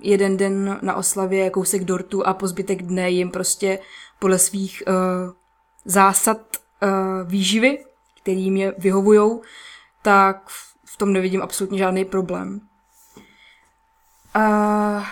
[0.00, 3.78] jeden den na oslavě kousek dortu a po zbytek dne jim prostě
[4.18, 4.94] podle svých uh,
[5.84, 6.38] zásad
[6.82, 7.84] uh, výživy,
[8.22, 9.42] který mě vyhovujou,
[10.02, 10.48] tak
[10.84, 12.60] v tom nevidím absolutně žádný problém.
[14.34, 15.10] A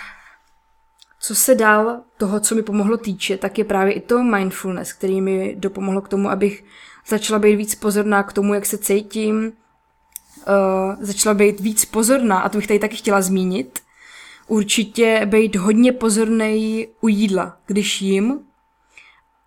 [1.20, 5.20] co se dál toho, co mi pomohlo týče, tak je právě i to mindfulness, který
[5.20, 6.64] mi dopomohlo k tomu, abych
[7.06, 9.52] začala být víc pozorná k tomu, jak se cítím,
[10.46, 13.80] uh, začala být víc pozorná, a to bych tady taky chtěla zmínit,
[14.48, 17.56] určitě být hodně pozorný u jídla.
[17.66, 18.38] Když jím,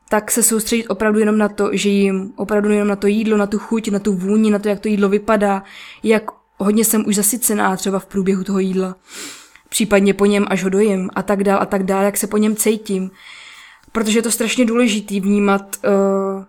[0.09, 3.47] tak se soustředit opravdu jenom na to, že jim opravdu jenom na to jídlo, na
[3.47, 5.63] tu chuť, na tu vůni, na to, jak to jídlo vypadá,
[6.03, 6.23] jak
[6.57, 8.95] hodně jsem už zasycená třeba v průběhu toho jídla,
[9.69, 12.37] případně po něm, až ho dojím a tak dál a tak dál, jak se po
[12.37, 13.11] něm cítím.
[13.91, 16.43] Protože je to strašně důležitý vnímat uh,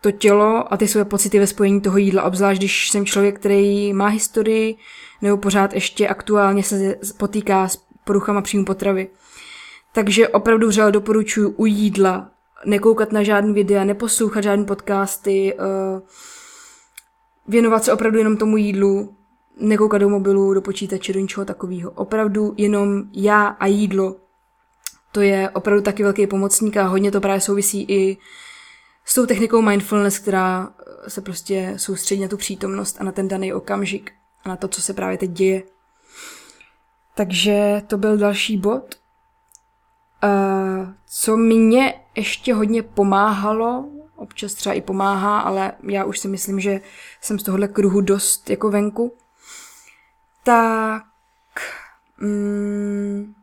[0.00, 3.92] to tělo a ty své pocity ve spojení toho jídla, obzvlášť když jsem člověk, který
[3.92, 4.76] má historii
[5.22, 9.08] nebo pořád ještě aktuálně se potýká s poruchama příjmu potravy.
[9.92, 12.30] Takže opravdu vřele doporučuji u jídla
[12.66, 16.00] nekoukat na žádný videa, neposlouchat žádné podcasty, uh,
[17.48, 19.16] věnovat se opravdu jenom tomu jídlu,
[19.60, 21.90] nekoukat do mobilu, do počítače, do ničeho takového.
[21.90, 24.16] Opravdu jenom já a jídlo.
[25.12, 28.16] To je opravdu taky velký pomocník a hodně to právě souvisí i
[29.08, 30.74] s tou technikou mindfulness, která
[31.08, 34.12] se prostě soustředí na tu přítomnost a na ten daný okamžik
[34.44, 35.62] a na to, co se právě teď děje.
[37.14, 38.94] Takže to byl další bod.
[40.24, 43.84] Uh, co mě ještě hodně pomáhalo,
[44.16, 46.80] občas třeba i pomáhá, ale já už si myslím, že
[47.20, 49.16] jsem z tohohle kruhu dost jako venku,
[50.44, 51.04] tak
[52.20, 53.34] mm,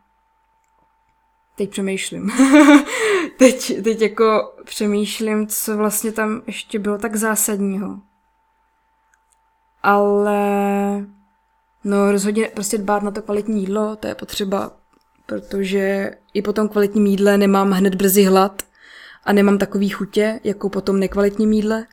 [1.55, 2.32] teď přemýšlím.
[3.38, 7.99] teď, teď jako přemýšlím, co vlastně tam ještě bylo tak zásadního.
[9.83, 10.39] Ale
[11.83, 14.71] no rozhodně prostě dbát na to kvalitní jídlo, to je potřeba,
[15.25, 18.63] protože i po tom kvalitním jídle nemám hned brzy hlad
[19.23, 21.86] a nemám takový chutě, jako po tom nekvalitním jídle.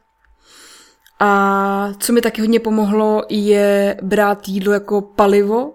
[1.21, 5.75] A co mi taky hodně pomohlo, je brát jídlo jako palivo,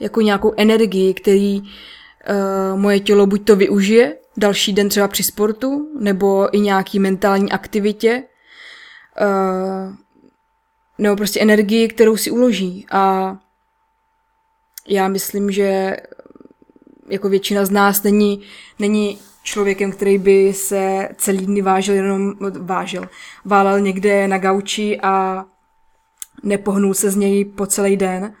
[0.00, 5.88] jako nějakou energii, který uh, moje tělo buď to využije další den třeba při sportu,
[6.00, 8.22] nebo i nějaký mentální aktivitě,
[9.20, 9.94] uh,
[10.98, 12.86] nebo prostě energii, kterou si uloží.
[12.90, 13.36] A
[14.88, 15.96] já myslím, že
[17.08, 18.42] jako většina z nás není,
[18.78, 23.08] není člověkem, který by se celý dny vážil, jenom vážil,
[23.44, 25.44] válel někde na gauči a
[26.42, 28.34] nepohnul se z něj po celý den,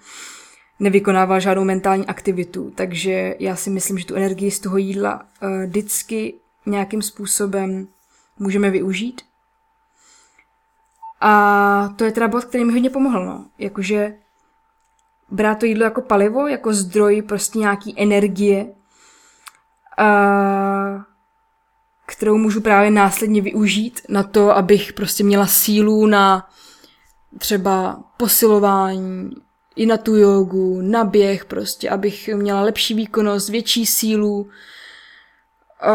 [0.80, 2.72] nevykonával žádnou mentální aktivitu.
[2.74, 6.34] Takže já si myslím, že tu energii z toho jídla uh, vždycky
[6.66, 7.88] nějakým způsobem
[8.38, 9.22] můžeme využít.
[11.20, 13.44] A to je teda bod, který mi hodně pomohl, no.
[13.58, 14.14] Jakože
[15.30, 18.66] brát to jídlo jako palivo, jako zdroj prostě nějaký energie,
[19.98, 21.04] a,
[22.06, 26.50] kterou můžu právě následně využít na to, abych prostě měla sílu na
[27.38, 29.30] třeba posilování,
[29.78, 34.50] i na tu jogu, na běh prostě, abych měla lepší výkonnost, větší sílu.
[35.80, 35.92] A,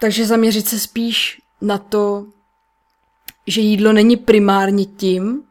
[0.00, 2.26] takže zaměřit se spíš na to,
[3.46, 5.42] že jídlo není primárně tím,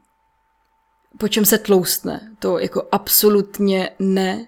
[1.18, 2.32] po čem se tloustne.
[2.40, 4.48] To jako absolutně ne.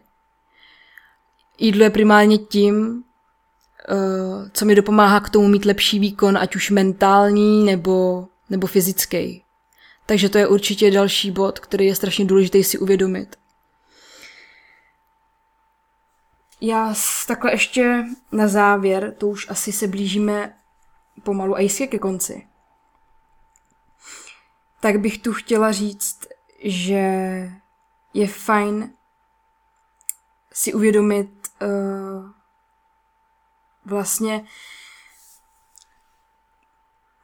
[1.58, 3.04] Jídlo je primárně tím,
[3.90, 9.44] eh, co mi dopomáhá k tomu mít lepší výkon, ať už mentální nebo, nebo fyzický.
[10.10, 13.36] Takže to je určitě další bod, který je strašně důležitý si uvědomit.
[16.62, 16.94] Já
[17.28, 20.58] takhle ještě na závěr, to už asi se blížíme
[21.24, 22.48] pomalu a jistě ke konci.
[24.80, 26.28] Tak bych tu chtěla říct,
[26.64, 27.04] že
[28.14, 28.94] je fajn
[30.54, 32.32] si uvědomit uh,
[33.86, 34.46] vlastně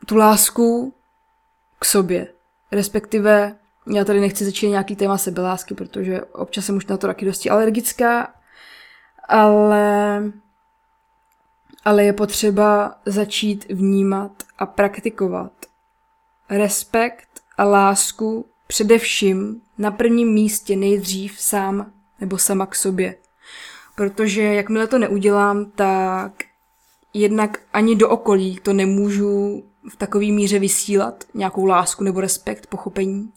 [0.06, 0.94] tu lásku
[1.80, 2.36] k sobě.
[2.72, 3.56] Respektive,
[3.94, 7.50] já tady nechci začít nějaký téma sebelásky, protože občas jsem už na to taky dosti
[7.50, 8.34] alergická,
[9.28, 10.24] ale,
[11.86, 15.52] ale je potřeba začít vnímat a praktikovat
[16.50, 23.16] respekt a lásku především na prvním místě nejdřív sám nebo sama k sobě.
[23.96, 26.32] Protože jakmile to neudělám, tak
[27.14, 33.32] jednak ani do okolí to nemůžu v takové míře vysílat, nějakou lásku nebo respekt, pochopení.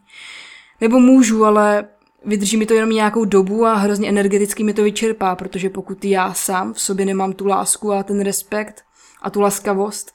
[0.81, 1.89] Nebo můžu, ale
[2.25, 6.35] vydrží mi to jenom nějakou dobu a hrozně energeticky mi to vyčerpá, protože pokud já
[6.35, 8.85] sám v sobě nemám tu lásku a ten respekt
[9.23, 10.15] a tu laskavost,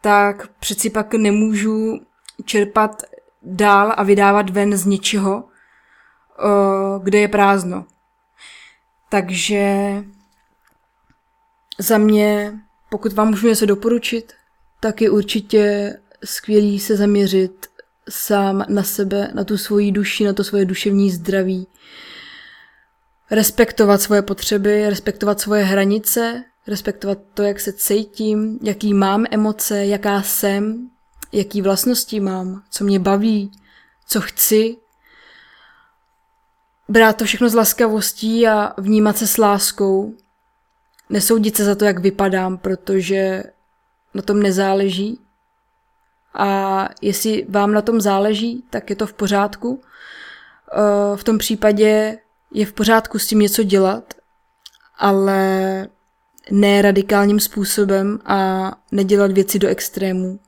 [0.00, 2.00] tak přeci pak nemůžu
[2.44, 3.02] čerpat
[3.42, 5.44] dál a vydávat ven z něčeho,
[7.02, 7.84] kde je prázdno.
[9.08, 9.94] Takže
[11.78, 12.58] za mě,
[12.90, 14.32] pokud vám můžu něco doporučit,
[14.82, 17.66] tak je určitě skvělý se zaměřit
[18.08, 21.66] sám na sebe, na tu svoji duši, na to svoje duševní zdraví.
[23.30, 30.22] Respektovat svoje potřeby, respektovat svoje hranice, respektovat to, jak se cítím, jaký mám emoce, jaká
[30.22, 30.90] jsem,
[31.32, 33.52] jaký vlastnosti mám, co mě baví,
[34.06, 34.76] co chci.
[36.88, 40.14] Brát to všechno s laskavostí a vnímat se s láskou.
[41.10, 43.42] Nesoudit se za to, jak vypadám, protože
[44.14, 45.18] na tom nezáleží.
[46.34, 49.82] A jestli vám na tom záleží, tak je to v pořádku.
[50.72, 52.18] Eh, v tom případě
[52.54, 54.14] je v pořádku s tím něco dělat,
[54.98, 55.88] ale
[56.50, 60.38] ne radikálním způsobem a nedělat věci do extrémů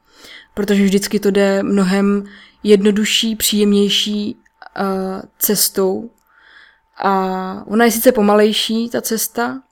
[0.55, 2.25] protože vždycky to jde mnohem
[2.63, 6.11] jednodušší, příjemnější uh, cestou.
[6.97, 9.63] A ona je sice pomalejší, ta cesta,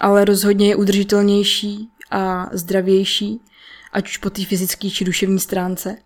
[0.00, 3.40] ale rozhodně je udržitelnější a zdravější,
[3.92, 5.96] ať už po té fyzické či duševní stránce.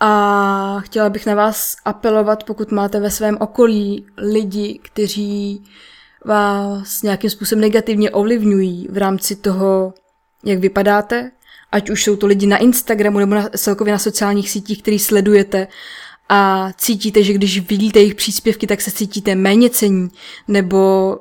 [0.00, 5.64] A chtěla bych na vás apelovat, pokud máte ve svém okolí lidi, kteří
[6.24, 9.94] vás nějakým způsobem negativně ovlivňují v rámci toho,
[10.44, 11.30] jak vypadáte,
[11.72, 15.68] ať už jsou to lidi na Instagramu nebo na, celkově na sociálních sítích, který sledujete
[16.28, 20.08] a cítíte, že když vidíte jejich příspěvky, tak se cítíte méně cení,
[20.48, 21.16] nebo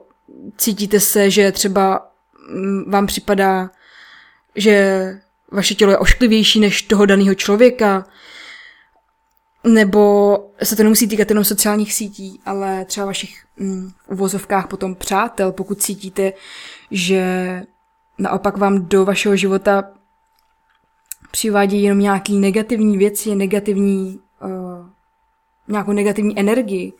[0.57, 2.10] cítíte se, že třeba
[2.87, 3.69] vám připadá,
[4.55, 5.05] že
[5.51, 8.05] vaše tělo je ošklivější než toho daného člověka,
[9.63, 15.51] nebo se to nemusí týkat jenom sociálních sítí, ale třeba vašich mm, uvozovkách potom přátel,
[15.51, 16.33] pokud cítíte,
[16.91, 17.61] že
[18.17, 19.83] naopak vám do vašeho života
[21.31, 24.85] přivádí jenom nějaký negativní věci, negativní, uh,
[25.67, 26.93] nějakou negativní energii,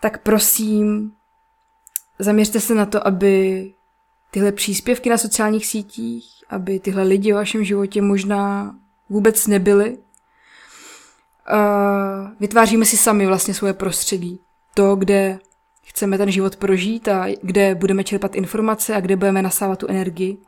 [0.00, 1.12] tak prosím,
[2.18, 3.72] zaměřte se na to, aby
[4.30, 8.74] tyhle příspěvky na sociálních sítích, aby tyhle lidi v vašem životě možná
[9.08, 9.98] vůbec nebyly.
[12.40, 14.40] Vytváříme si sami vlastně svoje prostředí.
[14.74, 15.38] To, kde
[15.84, 20.38] chceme ten život prožít a kde budeme čerpat informace a kde budeme nasávat tu energii.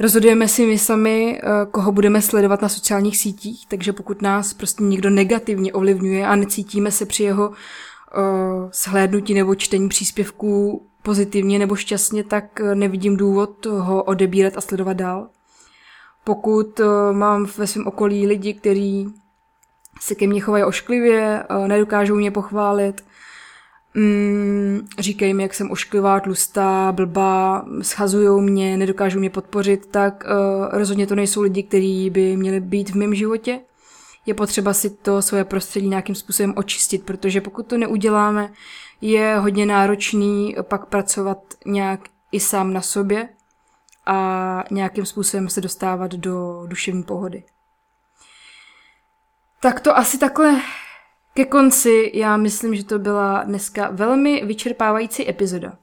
[0.00, 4.82] Rozhodujeme si my sami, eh, koho budeme sledovat na sociálních sítích, takže pokud nás prostě
[4.84, 11.76] někdo negativně ovlivňuje a necítíme se při jeho uh, shlédnutí nebo čtení příspěvků pozitivně nebo
[11.76, 15.28] šťastně, tak eh, nevidím důvod ho odebírat a sledovat dál.
[16.24, 19.14] Pokud uh, mám ve svém okolí lidi, kteří
[20.00, 23.04] se ke mně chovají ošklivě, uh, nedokážou mě pochválit,
[23.94, 30.68] Mm, říkají mi, jak jsem ošklivá, tlustá, blbá, schazují mě, nedokážou mě podpořit, tak uh,
[30.72, 33.60] rozhodně to nejsou lidi, kteří by měli být v mém životě.
[34.26, 38.52] Je potřeba si to svoje prostředí nějakým způsobem očistit, protože pokud to neuděláme,
[39.00, 42.00] je hodně náročný pak pracovat nějak
[42.32, 43.28] i sám na sobě
[44.06, 47.44] a nějakým způsobem se dostávat do duševní pohody.
[49.60, 50.60] Tak to asi takhle
[51.34, 55.78] ke konci já myslím, že to byla dneska velmi vyčerpávající epizoda.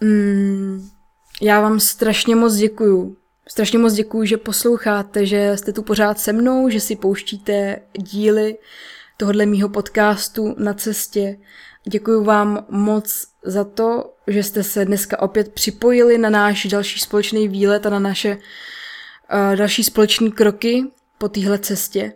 [0.00, 0.90] Mm,
[1.42, 3.16] já vám strašně moc děkuju.
[3.48, 8.58] Strašně moc děkuju, že posloucháte, že jste tu pořád se mnou, že si pouštíte díly
[9.16, 11.36] tohohle mýho podcastu na cestě.
[11.88, 17.48] Děkuju vám moc za to, že jste se dneska opět připojili na náš další společný
[17.48, 20.84] výlet a na naše uh, další společné kroky
[21.18, 22.12] po téhle cestě.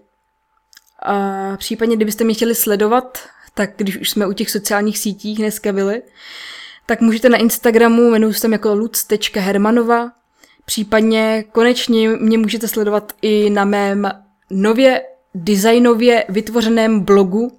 [1.03, 3.19] A případně, kdybyste mě chtěli sledovat,
[3.55, 6.03] tak když už jsme u těch sociálních sítích dneska byli,
[6.87, 10.13] tak můžete na Instagramu, jmenuji se tam jako luc.hermanova,
[10.65, 14.11] případně konečně mě můžete sledovat i na mém
[14.51, 15.03] nově
[15.45, 17.59] designově vytvořeném blogu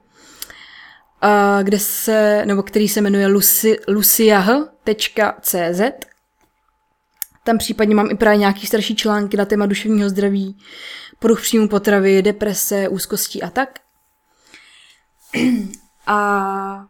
[1.63, 5.81] kde se, nebo který se jmenuje luci, luciah.cz.
[7.43, 10.57] Tam případně mám i právě nějaký starší články na téma duševního zdraví,
[11.19, 13.69] poruch příjmu potravy, deprese, úzkostí a tak.
[16.07, 16.85] A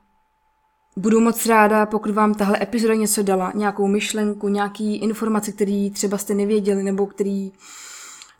[0.95, 6.17] budu moc ráda, pokud vám tahle epizoda něco dala, nějakou myšlenku, nějaký informace, který třeba
[6.17, 7.51] jste nevěděli, nebo který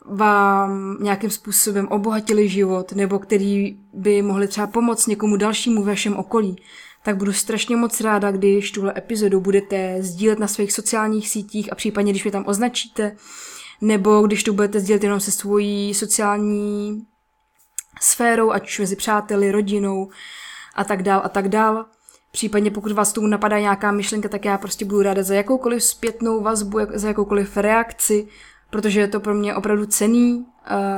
[0.04, 6.16] vám nějakým způsobem obohatili život, nebo který by mohli třeba pomoct někomu dalšímu v vašem
[6.16, 6.56] okolí,
[7.02, 11.74] tak budu strašně moc ráda, když tuhle epizodu budete sdílet na svých sociálních sítích a
[11.74, 13.16] případně, když mě tam označíte,
[13.80, 17.02] nebo když to budete sdílet jenom se svojí sociální
[18.00, 20.10] sférou, ať už mezi přáteli, rodinou
[20.74, 21.84] a tak dál a tak dál.
[22.32, 26.40] Případně pokud vás tomu napadá nějaká myšlenka, tak já prostě budu ráda za jakoukoliv zpětnou
[26.40, 28.28] vazbu, za jakoukoliv reakci,
[28.70, 30.46] protože je to pro mě opravdu cený.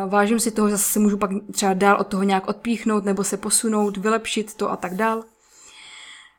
[0.08, 3.36] Vážím si toho, zase se můžu pak třeba dál od toho nějak odpíchnout nebo se
[3.36, 5.24] posunout, vylepšit to a tak dál.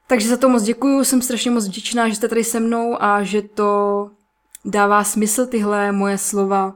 [0.07, 3.23] Takže za to moc děkuju, jsem strašně moc vděčná, že jste tady se mnou a
[3.23, 4.11] že to
[4.65, 6.75] dává smysl tyhle moje slova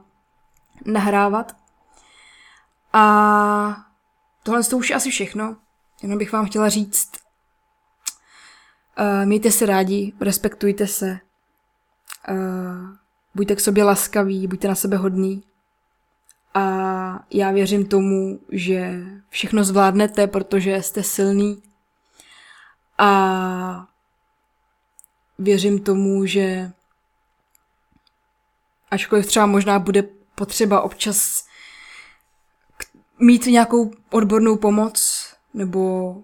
[0.84, 1.56] nahrávat.
[2.92, 3.76] A
[4.42, 5.56] tohle to už je asi všechno.
[6.02, 7.12] Jenom bych vám chtěla říct,
[8.98, 11.18] uh, mějte se rádi, respektujte se,
[12.30, 12.36] uh,
[13.34, 15.42] buďte k sobě laskaví, buďte na sebe hodný.
[16.54, 21.62] A já věřím tomu, že všechno zvládnete, protože jste silný.
[22.98, 23.86] A
[25.38, 26.72] věřím tomu, že
[28.90, 30.02] ačkoliv třeba možná bude
[30.34, 31.46] potřeba občas
[33.18, 36.16] mít nějakou odbornou pomoc nebo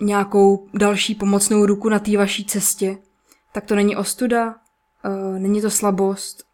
[0.00, 2.98] nějakou další pomocnou ruku na té vaší cestě,
[3.52, 4.54] tak to není ostuda,
[5.38, 6.44] není to slabost.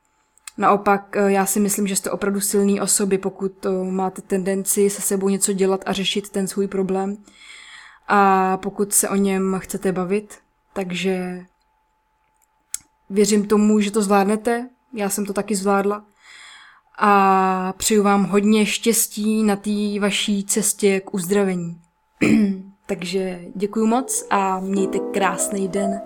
[0.58, 5.02] Naopak, uh, já si myslím, že jste opravdu silný osoby, pokud uh, máte tendenci se
[5.02, 7.16] sebou něco dělat a řešit ten svůj problém.
[8.08, 10.38] A pokud se o něm chcete bavit,
[10.72, 11.44] takže
[13.10, 14.68] věřím tomu, že to zvládnete.
[14.94, 16.04] Já jsem to taky zvládla.
[16.98, 21.80] A přeju vám hodně štěstí na té vaší cestě k uzdravení.
[22.86, 26.00] takže děkuji moc a mějte krásný den.